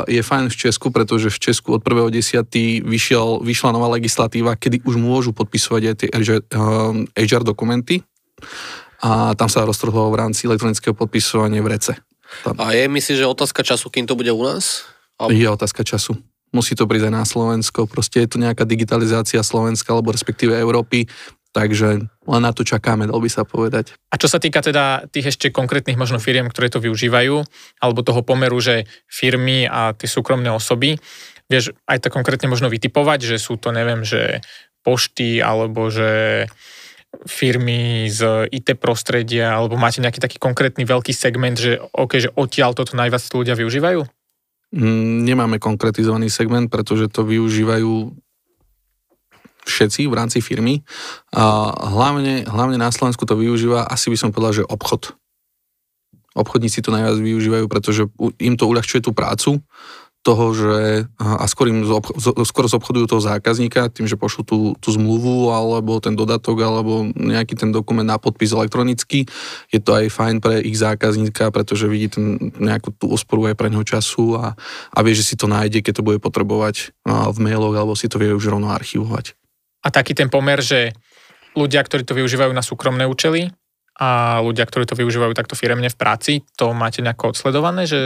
je 0.06 0.22
fajn 0.22 0.50
v 0.50 0.56
Česku, 0.58 0.94
pretože 0.94 1.30
v 1.30 1.38
Česku 1.38 1.74
od 1.74 1.82
1.10. 1.82 2.86
Vyšiel, 2.86 3.42
vyšla 3.42 3.70
nová 3.74 3.90
legislatíva, 3.98 4.54
kedy 4.54 4.86
už 4.86 4.94
môžu 4.94 5.34
podpisovať 5.34 5.82
aj 5.90 5.94
tie 5.98 6.08
HR, 6.10 6.40
HR 7.18 7.42
dokumenty 7.42 8.06
a 9.02 9.34
tam 9.34 9.50
sa 9.50 9.66
roztrhlo 9.66 10.10
v 10.14 10.18
rámci 10.22 10.46
elektronického 10.46 10.94
podpisovania 10.94 11.66
v 11.66 11.70
rece. 11.70 11.92
Tam. 12.42 12.58
A 12.58 12.74
je, 12.74 12.90
myslíš, 12.90 13.22
že 13.22 13.26
otázka 13.28 13.62
času, 13.62 13.86
kým 13.92 14.08
to 14.08 14.18
bude 14.18 14.32
u 14.34 14.42
nás? 14.42 14.88
A... 15.20 15.30
Je 15.30 15.46
otázka 15.46 15.86
času. 15.86 16.18
Musí 16.50 16.74
to 16.74 16.86
prísť 16.86 17.10
aj 17.10 17.14
na 17.14 17.24
Slovensko. 17.26 17.86
Proste 17.86 18.26
je 18.26 18.34
to 18.34 18.42
nejaká 18.42 18.66
digitalizácia 18.66 19.42
Slovenska, 19.42 19.94
alebo 19.94 20.10
respektíve 20.10 20.54
Európy. 20.54 21.06
Takže 21.54 22.02
len 22.02 22.42
na 22.42 22.50
to 22.50 22.66
čakáme, 22.66 23.06
dal 23.06 23.22
by 23.22 23.30
sa 23.30 23.46
povedať. 23.46 23.94
A 24.10 24.18
čo 24.18 24.26
sa 24.26 24.42
týka 24.42 24.58
teda 24.58 25.06
tých 25.06 25.34
ešte 25.34 25.54
konkrétnych 25.54 25.94
možno 25.94 26.18
firiem, 26.18 26.50
ktoré 26.50 26.66
to 26.66 26.82
využívajú, 26.82 27.46
alebo 27.78 28.02
toho 28.02 28.26
pomeru, 28.26 28.58
že 28.58 28.90
firmy 29.06 29.70
a 29.70 29.94
tie 29.94 30.10
súkromné 30.10 30.50
osoby, 30.50 30.98
vieš 31.46 31.70
aj 31.86 32.02
to 32.02 32.08
konkrétne 32.10 32.50
možno 32.50 32.66
vytipovať, 32.66 33.34
že 33.34 33.36
sú 33.38 33.54
to, 33.54 33.70
neviem, 33.70 34.02
že 34.02 34.42
pošty, 34.82 35.38
alebo 35.38 35.94
že 35.94 36.44
firmy 37.22 38.10
z 38.10 38.50
IT 38.50 38.76
prostredia, 38.82 39.54
alebo 39.54 39.78
máte 39.78 40.02
nejaký 40.02 40.18
taký 40.18 40.36
konkrétny 40.42 40.82
veľký 40.82 41.14
segment, 41.14 41.54
že 41.54 41.78
OK, 41.94 42.18
že 42.18 42.30
odtiaľ 42.34 42.74
toto 42.74 42.98
najviac 42.98 43.22
ľudia 43.30 43.54
využívajú? 43.54 44.02
Mm, 44.74 45.22
nemáme 45.22 45.62
konkretizovaný 45.62 46.28
segment, 46.28 46.66
pretože 46.66 47.06
to 47.06 47.22
využívajú 47.22 48.10
všetci 49.64 50.10
v 50.10 50.14
rámci 50.14 50.44
firmy. 50.44 50.84
A 51.32 51.72
hlavne, 51.72 52.44
hlavne 52.44 52.76
na 52.76 52.92
Slovensku 52.92 53.24
to 53.24 53.38
využíva, 53.38 53.88
asi 53.88 54.12
by 54.12 54.16
som 54.18 54.30
povedal, 54.34 54.62
že 54.62 54.68
obchod. 54.68 55.16
Obchodníci 56.34 56.82
to 56.82 56.90
najviac 56.90 57.16
využívajú, 57.16 57.64
pretože 57.70 58.10
im 58.42 58.54
to 58.58 58.66
uľahčuje 58.66 59.06
tú 59.06 59.14
prácu, 59.14 59.62
toho, 60.24 60.56
že 60.56 61.04
a 61.20 61.44
skôr, 61.44 61.68
im 61.68 61.84
zobch- 61.84 62.16
skôr 62.48 62.64
zobchodujú 62.64 63.04
toho 63.12 63.20
zákazníka 63.20 63.92
tým, 63.92 64.08
že 64.08 64.16
pošlú 64.16 64.42
tú, 64.42 64.58
tú 64.80 64.88
zmluvu 64.88 65.52
alebo 65.52 66.00
ten 66.00 66.16
dodatok 66.16 66.64
alebo 66.64 67.04
nejaký 67.12 67.52
ten 67.60 67.68
dokument 67.68 68.08
na 68.08 68.16
podpis 68.16 68.56
elektronicky. 68.56 69.28
Je 69.68 69.80
to 69.84 69.92
aj 69.92 70.08
fajn 70.08 70.40
pre 70.40 70.64
ich 70.64 70.80
zákazníka, 70.80 71.52
pretože 71.52 71.84
vidí 71.84 72.08
ten, 72.08 72.40
nejakú 72.56 72.96
tú 72.96 73.12
úsporu 73.12 73.44
aj 73.44 73.54
pre 73.60 73.68
neho 73.68 73.84
času 73.84 74.40
a, 74.40 74.56
a 74.90 74.98
vie, 75.04 75.12
že 75.12 75.28
si 75.28 75.36
to 75.36 75.44
nájde, 75.44 75.84
keď 75.84 76.00
to 76.00 76.06
bude 76.06 76.18
potrebovať 76.24 76.96
v 77.04 77.38
mailoch 77.44 77.76
alebo 77.76 77.92
si 77.92 78.08
to 78.08 78.16
vie 78.16 78.32
už 78.32 78.48
rovno 78.48 78.72
archivovať. 78.72 79.36
A 79.84 79.92
taký 79.92 80.16
ten 80.16 80.32
pomer, 80.32 80.64
že 80.64 80.96
ľudia, 81.52 81.84
ktorí 81.84 82.08
to 82.08 82.16
využívajú 82.16 82.56
na 82.56 82.64
súkromné 82.64 83.04
účely, 83.04 83.52
a 83.94 84.42
ľudia, 84.42 84.66
ktorí 84.66 84.90
to 84.90 84.98
využívajú 84.98 85.38
takto 85.38 85.54
firemne 85.54 85.86
v 85.86 85.94
práci, 85.94 86.32
to 86.58 86.74
máte 86.74 86.98
nejako 86.98 87.30
odsledované, 87.30 87.86
že 87.86 88.00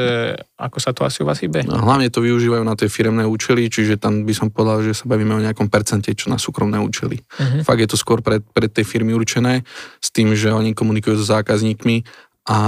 ako 0.60 0.78
sa 0.84 0.92
to 0.92 1.08
asi 1.08 1.24
u 1.24 1.26
vás 1.28 1.40
hýbe? 1.40 1.64
No, 1.64 1.80
hlavne 1.80 2.12
to 2.12 2.20
využívajú 2.20 2.60
na 2.60 2.76
tie 2.76 2.92
firemné 2.92 3.24
účely, 3.24 3.72
čiže 3.72 3.96
tam 3.96 4.28
by 4.28 4.34
som 4.36 4.52
povedal, 4.52 4.84
že 4.84 4.92
sa 4.92 5.08
bavíme 5.08 5.32
o 5.32 5.40
nejakom 5.40 5.72
percente, 5.72 6.12
čo 6.12 6.28
na 6.28 6.36
súkromné 6.36 6.76
účely. 6.76 7.24
Uh-huh. 7.24 7.64
Fakt 7.64 7.80
je 7.80 7.88
to 7.88 7.96
skôr 7.96 8.20
pre, 8.20 8.44
pre 8.44 8.68
tej 8.68 8.84
firmy 8.84 9.16
určené, 9.16 9.64
s 9.96 10.12
tým, 10.12 10.36
že 10.36 10.52
oni 10.52 10.76
komunikujú 10.76 11.16
so 11.16 11.24
zákazníkmi 11.24 12.04
a 12.52 12.58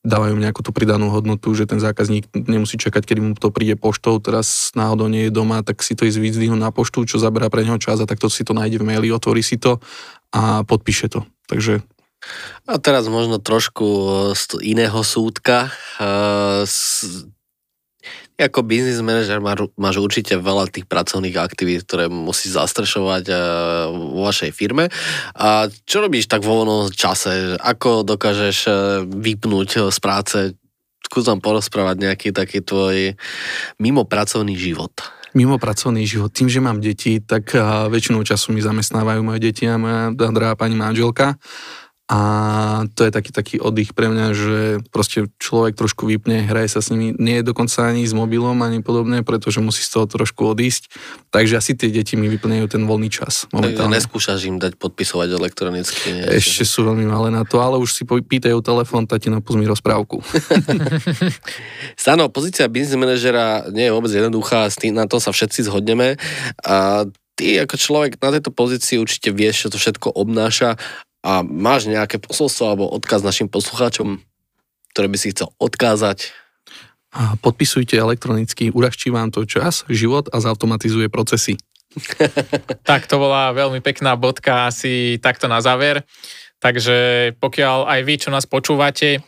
dávajú 0.00 0.32
nejakú 0.32 0.64
tú 0.64 0.72
pridanú 0.72 1.12
hodnotu, 1.12 1.52
že 1.52 1.68
ten 1.68 1.76
zákazník 1.76 2.32
nemusí 2.32 2.80
čakať, 2.80 3.04
kedy 3.04 3.20
mu 3.20 3.32
to 3.36 3.52
príde 3.52 3.76
poštou, 3.76 4.16
teraz 4.16 4.72
náhodou 4.72 5.12
nie 5.12 5.28
je 5.28 5.32
doma, 5.36 5.60
tak 5.60 5.84
si 5.84 5.92
to 5.92 6.08
ísť 6.08 6.24
na 6.56 6.72
poštu, 6.72 7.04
čo 7.04 7.20
zaberá 7.20 7.52
pre 7.52 7.68
neho 7.68 7.76
čas 7.76 8.00
a 8.00 8.08
takto 8.08 8.32
si 8.32 8.40
to 8.40 8.56
nájde 8.56 8.80
v 8.80 8.88
maili, 8.88 9.12
otvorí 9.12 9.44
si 9.44 9.60
to 9.60 9.76
a 10.32 10.64
podpíše 10.64 11.12
to. 11.12 11.28
Takže 11.44 11.84
a 12.68 12.78
teraz 12.78 13.08
možno 13.10 13.40
trošku 13.40 13.86
z 14.36 14.62
iného 14.62 15.00
súdka. 15.02 15.72
Ako 18.40 18.64
biznis 18.64 19.04
manažer 19.04 19.36
máš 19.76 19.96
určite 20.00 20.40
veľa 20.40 20.72
tých 20.72 20.88
pracovných 20.88 21.36
aktivít, 21.36 21.84
ktoré 21.84 22.08
musí 22.08 22.48
zastrešovať 22.48 23.24
vo 23.92 24.24
vašej 24.24 24.52
firme. 24.56 24.88
A 25.36 25.68
čo 25.84 26.00
robíš 26.00 26.24
tak 26.24 26.40
vo 26.40 26.64
voľnom 26.64 26.88
čase? 26.88 27.60
Ako 27.60 28.00
dokážeš 28.00 28.58
vypnúť 29.12 29.92
z 29.92 29.98
práce? 30.00 30.36
Skús 31.04 31.28
nám 31.28 31.44
porozprávať 31.44 31.96
nejaký 32.00 32.28
taký 32.32 32.64
tvoj 32.64 33.18
mimo 33.76 34.08
pracovný 34.08 34.56
život 34.56 34.92
mimo 35.30 35.62
pracovný 35.62 36.10
život. 36.10 36.34
Tým, 36.34 36.50
že 36.50 36.58
mám 36.58 36.82
deti, 36.82 37.22
tak 37.22 37.54
väčšinou 37.86 38.26
času 38.26 38.50
mi 38.50 38.58
zamestnávajú 38.58 39.22
moje 39.22 39.38
deti 39.38 39.62
a 39.62 39.78
moja 39.78 40.10
drahá 40.10 40.58
pani 40.58 40.74
manželka 40.74 41.38
a 42.10 42.18
to 42.98 43.06
je 43.06 43.14
taký, 43.14 43.30
taký 43.30 43.56
oddych 43.62 43.94
pre 43.94 44.10
mňa, 44.10 44.26
že 44.34 44.58
proste 44.90 45.30
človek 45.38 45.78
trošku 45.78 46.10
vypne, 46.10 46.42
hraje 46.42 46.74
sa 46.74 46.82
s 46.82 46.90
nimi, 46.90 47.14
nie 47.14 47.38
je 47.38 47.46
dokonca 47.46 47.86
ani 47.86 48.02
s 48.02 48.10
mobilom, 48.10 48.58
ani 48.66 48.82
podobne, 48.82 49.22
pretože 49.22 49.62
musí 49.62 49.86
z 49.86 49.94
toho 49.94 50.10
trošku 50.10 50.42
odísť. 50.42 50.90
Takže 51.30 51.62
asi 51.62 51.78
tie 51.78 51.86
deti 51.86 52.18
mi 52.18 52.26
vyplňajú 52.26 52.66
ten 52.66 52.82
voľný 52.82 53.14
čas 53.14 53.46
momentálne. 53.54 53.94
Neskúšaš 53.94 54.42
im 54.50 54.58
dať 54.58 54.74
podpisovať 54.74 55.38
elektronicky? 55.38 56.06
Nie? 56.10 56.34
Ešte 56.34 56.66
sú 56.66 56.82
veľmi 56.82 57.06
malé 57.06 57.30
na 57.30 57.46
to, 57.46 57.62
ale 57.62 57.78
už 57.78 57.94
si 57.94 58.02
pýtajú 58.02 58.58
telefón, 58.58 59.06
tatino, 59.06 59.38
pust 59.38 59.62
mi 59.62 59.70
rozprávku. 59.70 60.18
Stano, 62.00 62.26
pozícia 62.26 62.66
business 62.66 62.98
manažera 62.98 63.70
nie 63.70 63.86
je 63.86 63.94
vôbec 63.94 64.10
jednoduchá, 64.10 64.66
na 64.90 65.06
to 65.06 65.22
sa 65.22 65.30
všetci 65.30 65.70
zhodneme. 65.70 66.18
A 66.66 67.06
ty 67.38 67.54
ako 67.62 67.76
človek 67.78 68.18
na 68.18 68.34
tejto 68.34 68.50
pozícii 68.50 68.98
určite 68.98 69.30
vieš, 69.30 69.64
čo 69.64 69.68
to 69.70 69.78
všetko 69.78 70.10
obnáša 70.10 70.74
a 71.20 71.44
máš 71.44 71.88
nejaké 71.88 72.16
posolstvo 72.16 72.64
alebo 72.64 72.88
odkaz 72.88 73.20
našim 73.20 73.48
poslucháčom, 73.48 74.24
ktoré 74.92 75.06
by 75.08 75.18
si 75.20 75.32
chcel 75.36 75.52
odkázať? 75.60 76.32
A 77.10 77.34
podpisujte 77.42 77.98
elektronicky, 77.98 78.70
uľahčí 78.70 79.10
vám 79.10 79.34
to 79.34 79.42
čas, 79.42 79.82
život 79.90 80.30
a 80.30 80.38
zautomatizuje 80.38 81.10
procesy. 81.10 81.58
tak 82.88 83.10
to 83.10 83.18
bola 83.18 83.50
veľmi 83.50 83.82
pekná 83.82 84.14
bodka 84.14 84.70
asi 84.70 85.18
takto 85.18 85.50
na 85.50 85.58
záver. 85.58 86.06
Takže 86.60 87.32
pokiaľ 87.40 87.88
aj 87.88 88.00
vy, 88.04 88.14
čo 88.20 88.30
nás 88.30 88.46
počúvate, 88.46 89.24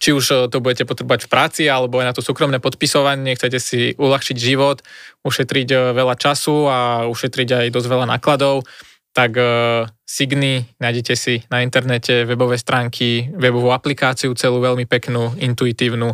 či 0.00 0.16
už 0.16 0.48
to 0.48 0.64
budete 0.64 0.88
potrebovať 0.88 1.28
v 1.28 1.32
práci 1.32 1.62
alebo 1.68 2.00
aj 2.00 2.06
na 2.08 2.14
to 2.16 2.24
súkromné 2.24 2.56
podpisovanie, 2.56 3.36
chcete 3.36 3.58
si 3.60 3.92
uľahčiť 4.00 4.36
život, 4.36 4.80
ušetriť 5.26 5.68
eh, 5.72 5.80
veľa 5.92 6.16
času 6.16 6.56
a 6.70 6.78
ušetriť 7.10 7.48
aj 7.52 7.66
dosť 7.68 7.88
veľa 7.90 8.06
nákladov, 8.16 8.64
tak 9.10 9.36
uh, 9.36 9.86
Signy, 10.06 10.66
nájdete 10.82 11.14
si 11.14 11.42
na 11.50 11.62
internete 11.62 12.26
webové 12.26 12.58
stránky, 12.58 13.30
webovú 13.30 13.70
aplikáciu 13.70 14.34
celú 14.34 14.58
veľmi 14.58 14.86
peknú, 14.86 15.34
intuitívnu 15.38 16.10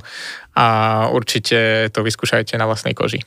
a 0.56 0.66
určite 1.08 1.88
to 1.92 2.00
vyskúšajte 2.04 2.56
na 2.60 2.68
vlastnej 2.68 2.92
koži. 2.92 3.24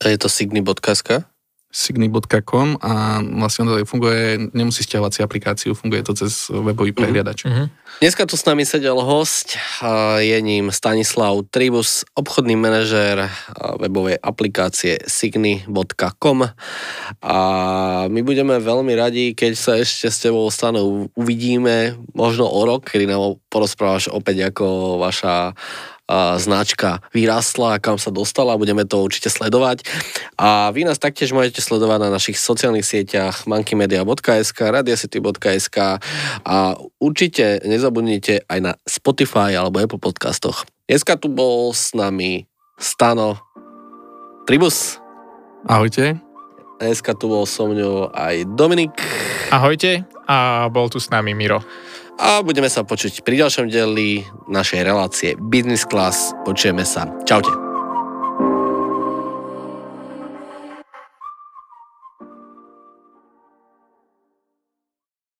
A 0.00 0.10
je 0.10 0.18
to 0.18 0.30
signy.sk? 0.30 1.26
signy.com 1.70 2.82
a 2.82 3.22
vlastne 3.22 3.62
to 3.70 3.86
funguje, 3.86 4.50
nemusí 4.50 4.82
stiahovať 4.82 5.12
si 5.14 5.20
aplikáciu, 5.22 5.70
funguje 5.78 6.02
to 6.02 6.12
cez 6.18 6.50
webový 6.50 6.90
mhm. 6.90 6.98
prehliadač. 6.98 7.46
Uh-huh. 7.46 7.70
Dneska 8.02 8.26
tu 8.26 8.34
s 8.34 8.42
nami 8.42 8.66
sedel 8.66 8.98
host, 8.98 9.54
je 10.18 10.38
ním 10.42 10.74
Stanislav 10.74 11.46
Tribus, 11.50 12.02
obchodný 12.18 12.58
manažér 12.58 13.30
webovej 13.78 14.18
aplikácie 14.18 14.98
signy.com 15.06 16.38
a 17.22 17.38
my 18.10 18.20
budeme 18.26 18.58
veľmi 18.58 18.92
radi, 18.98 19.36
keď 19.38 19.52
sa 19.54 19.72
ešte 19.78 20.10
s 20.10 20.18
tebou 20.22 20.48
stanu 20.50 21.06
uvidíme, 21.14 21.94
možno 22.16 22.50
o 22.50 22.60
rok, 22.66 22.90
kedy 22.90 23.06
nám 23.06 23.38
porozprávaš 23.46 24.10
opäť 24.10 24.50
ako 24.50 24.98
vaša 24.98 25.54
značka 26.36 27.04
vyrastla 27.14 27.78
a 27.78 27.82
kam 27.82 27.96
sa 27.96 28.10
dostala, 28.10 28.58
budeme 28.58 28.82
to 28.82 28.98
určite 29.00 29.30
sledovať. 29.30 29.86
A 30.34 30.74
vy 30.74 30.82
nás 30.82 30.98
taktiež 30.98 31.30
môžete 31.30 31.62
sledovať 31.62 31.98
na 32.02 32.10
našich 32.10 32.36
sociálnych 32.36 32.86
sieťach 32.86 33.46
mankymedia.sk, 33.46 34.58
radiacity.sk 34.58 35.78
a 36.42 36.56
určite 36.98 37.62
nezabudnite 37.62 38.44
aj 38.50 38.58
na 38.58 38.72
Spotify 38.84 39.54
alebo 39.54 39.78
Apple 39.78 40.02
podcastoch. 40.02 40.66
Dneska 40.90 41.14
tu 41.14 41.30
bol 41.30 41.70
s 41.70 41.94
nami 41.94 42.50
Stano 42.74 43.38
Tribus. 44.50 44.98
Ahojte. 45.68 46.18
Dneska 46.80 47.12
tu 47.14 47.28
bol 47.28 47.44
so 47.44 47.68
mňou 47.68 48.10
aj 48.10 48.56
Dominik. 48.56 48.90
Ahojte 49.52 50.08
a 50.26 50.66
bol 50.72 50.88
tu 50.88 50.98
s 50.98 51.12
nami 51.12 51.36
Miro 51.36 51.60
a 52.20 52.44
budeme 52.44 52.68
sa 52.68 52.84
počuť 52.84 53.24
pri 53.24 53.40
ďalšom 53.40 53.72
deli 53.72 54.20
našej 54.52 54.80
relácie 54.84 55.32
Business 55.40 55.88
Class. 55.88 56.36
Počujeme 56.44 56.84
sa. 56.84 57.08
Čaute. 57.24 57.69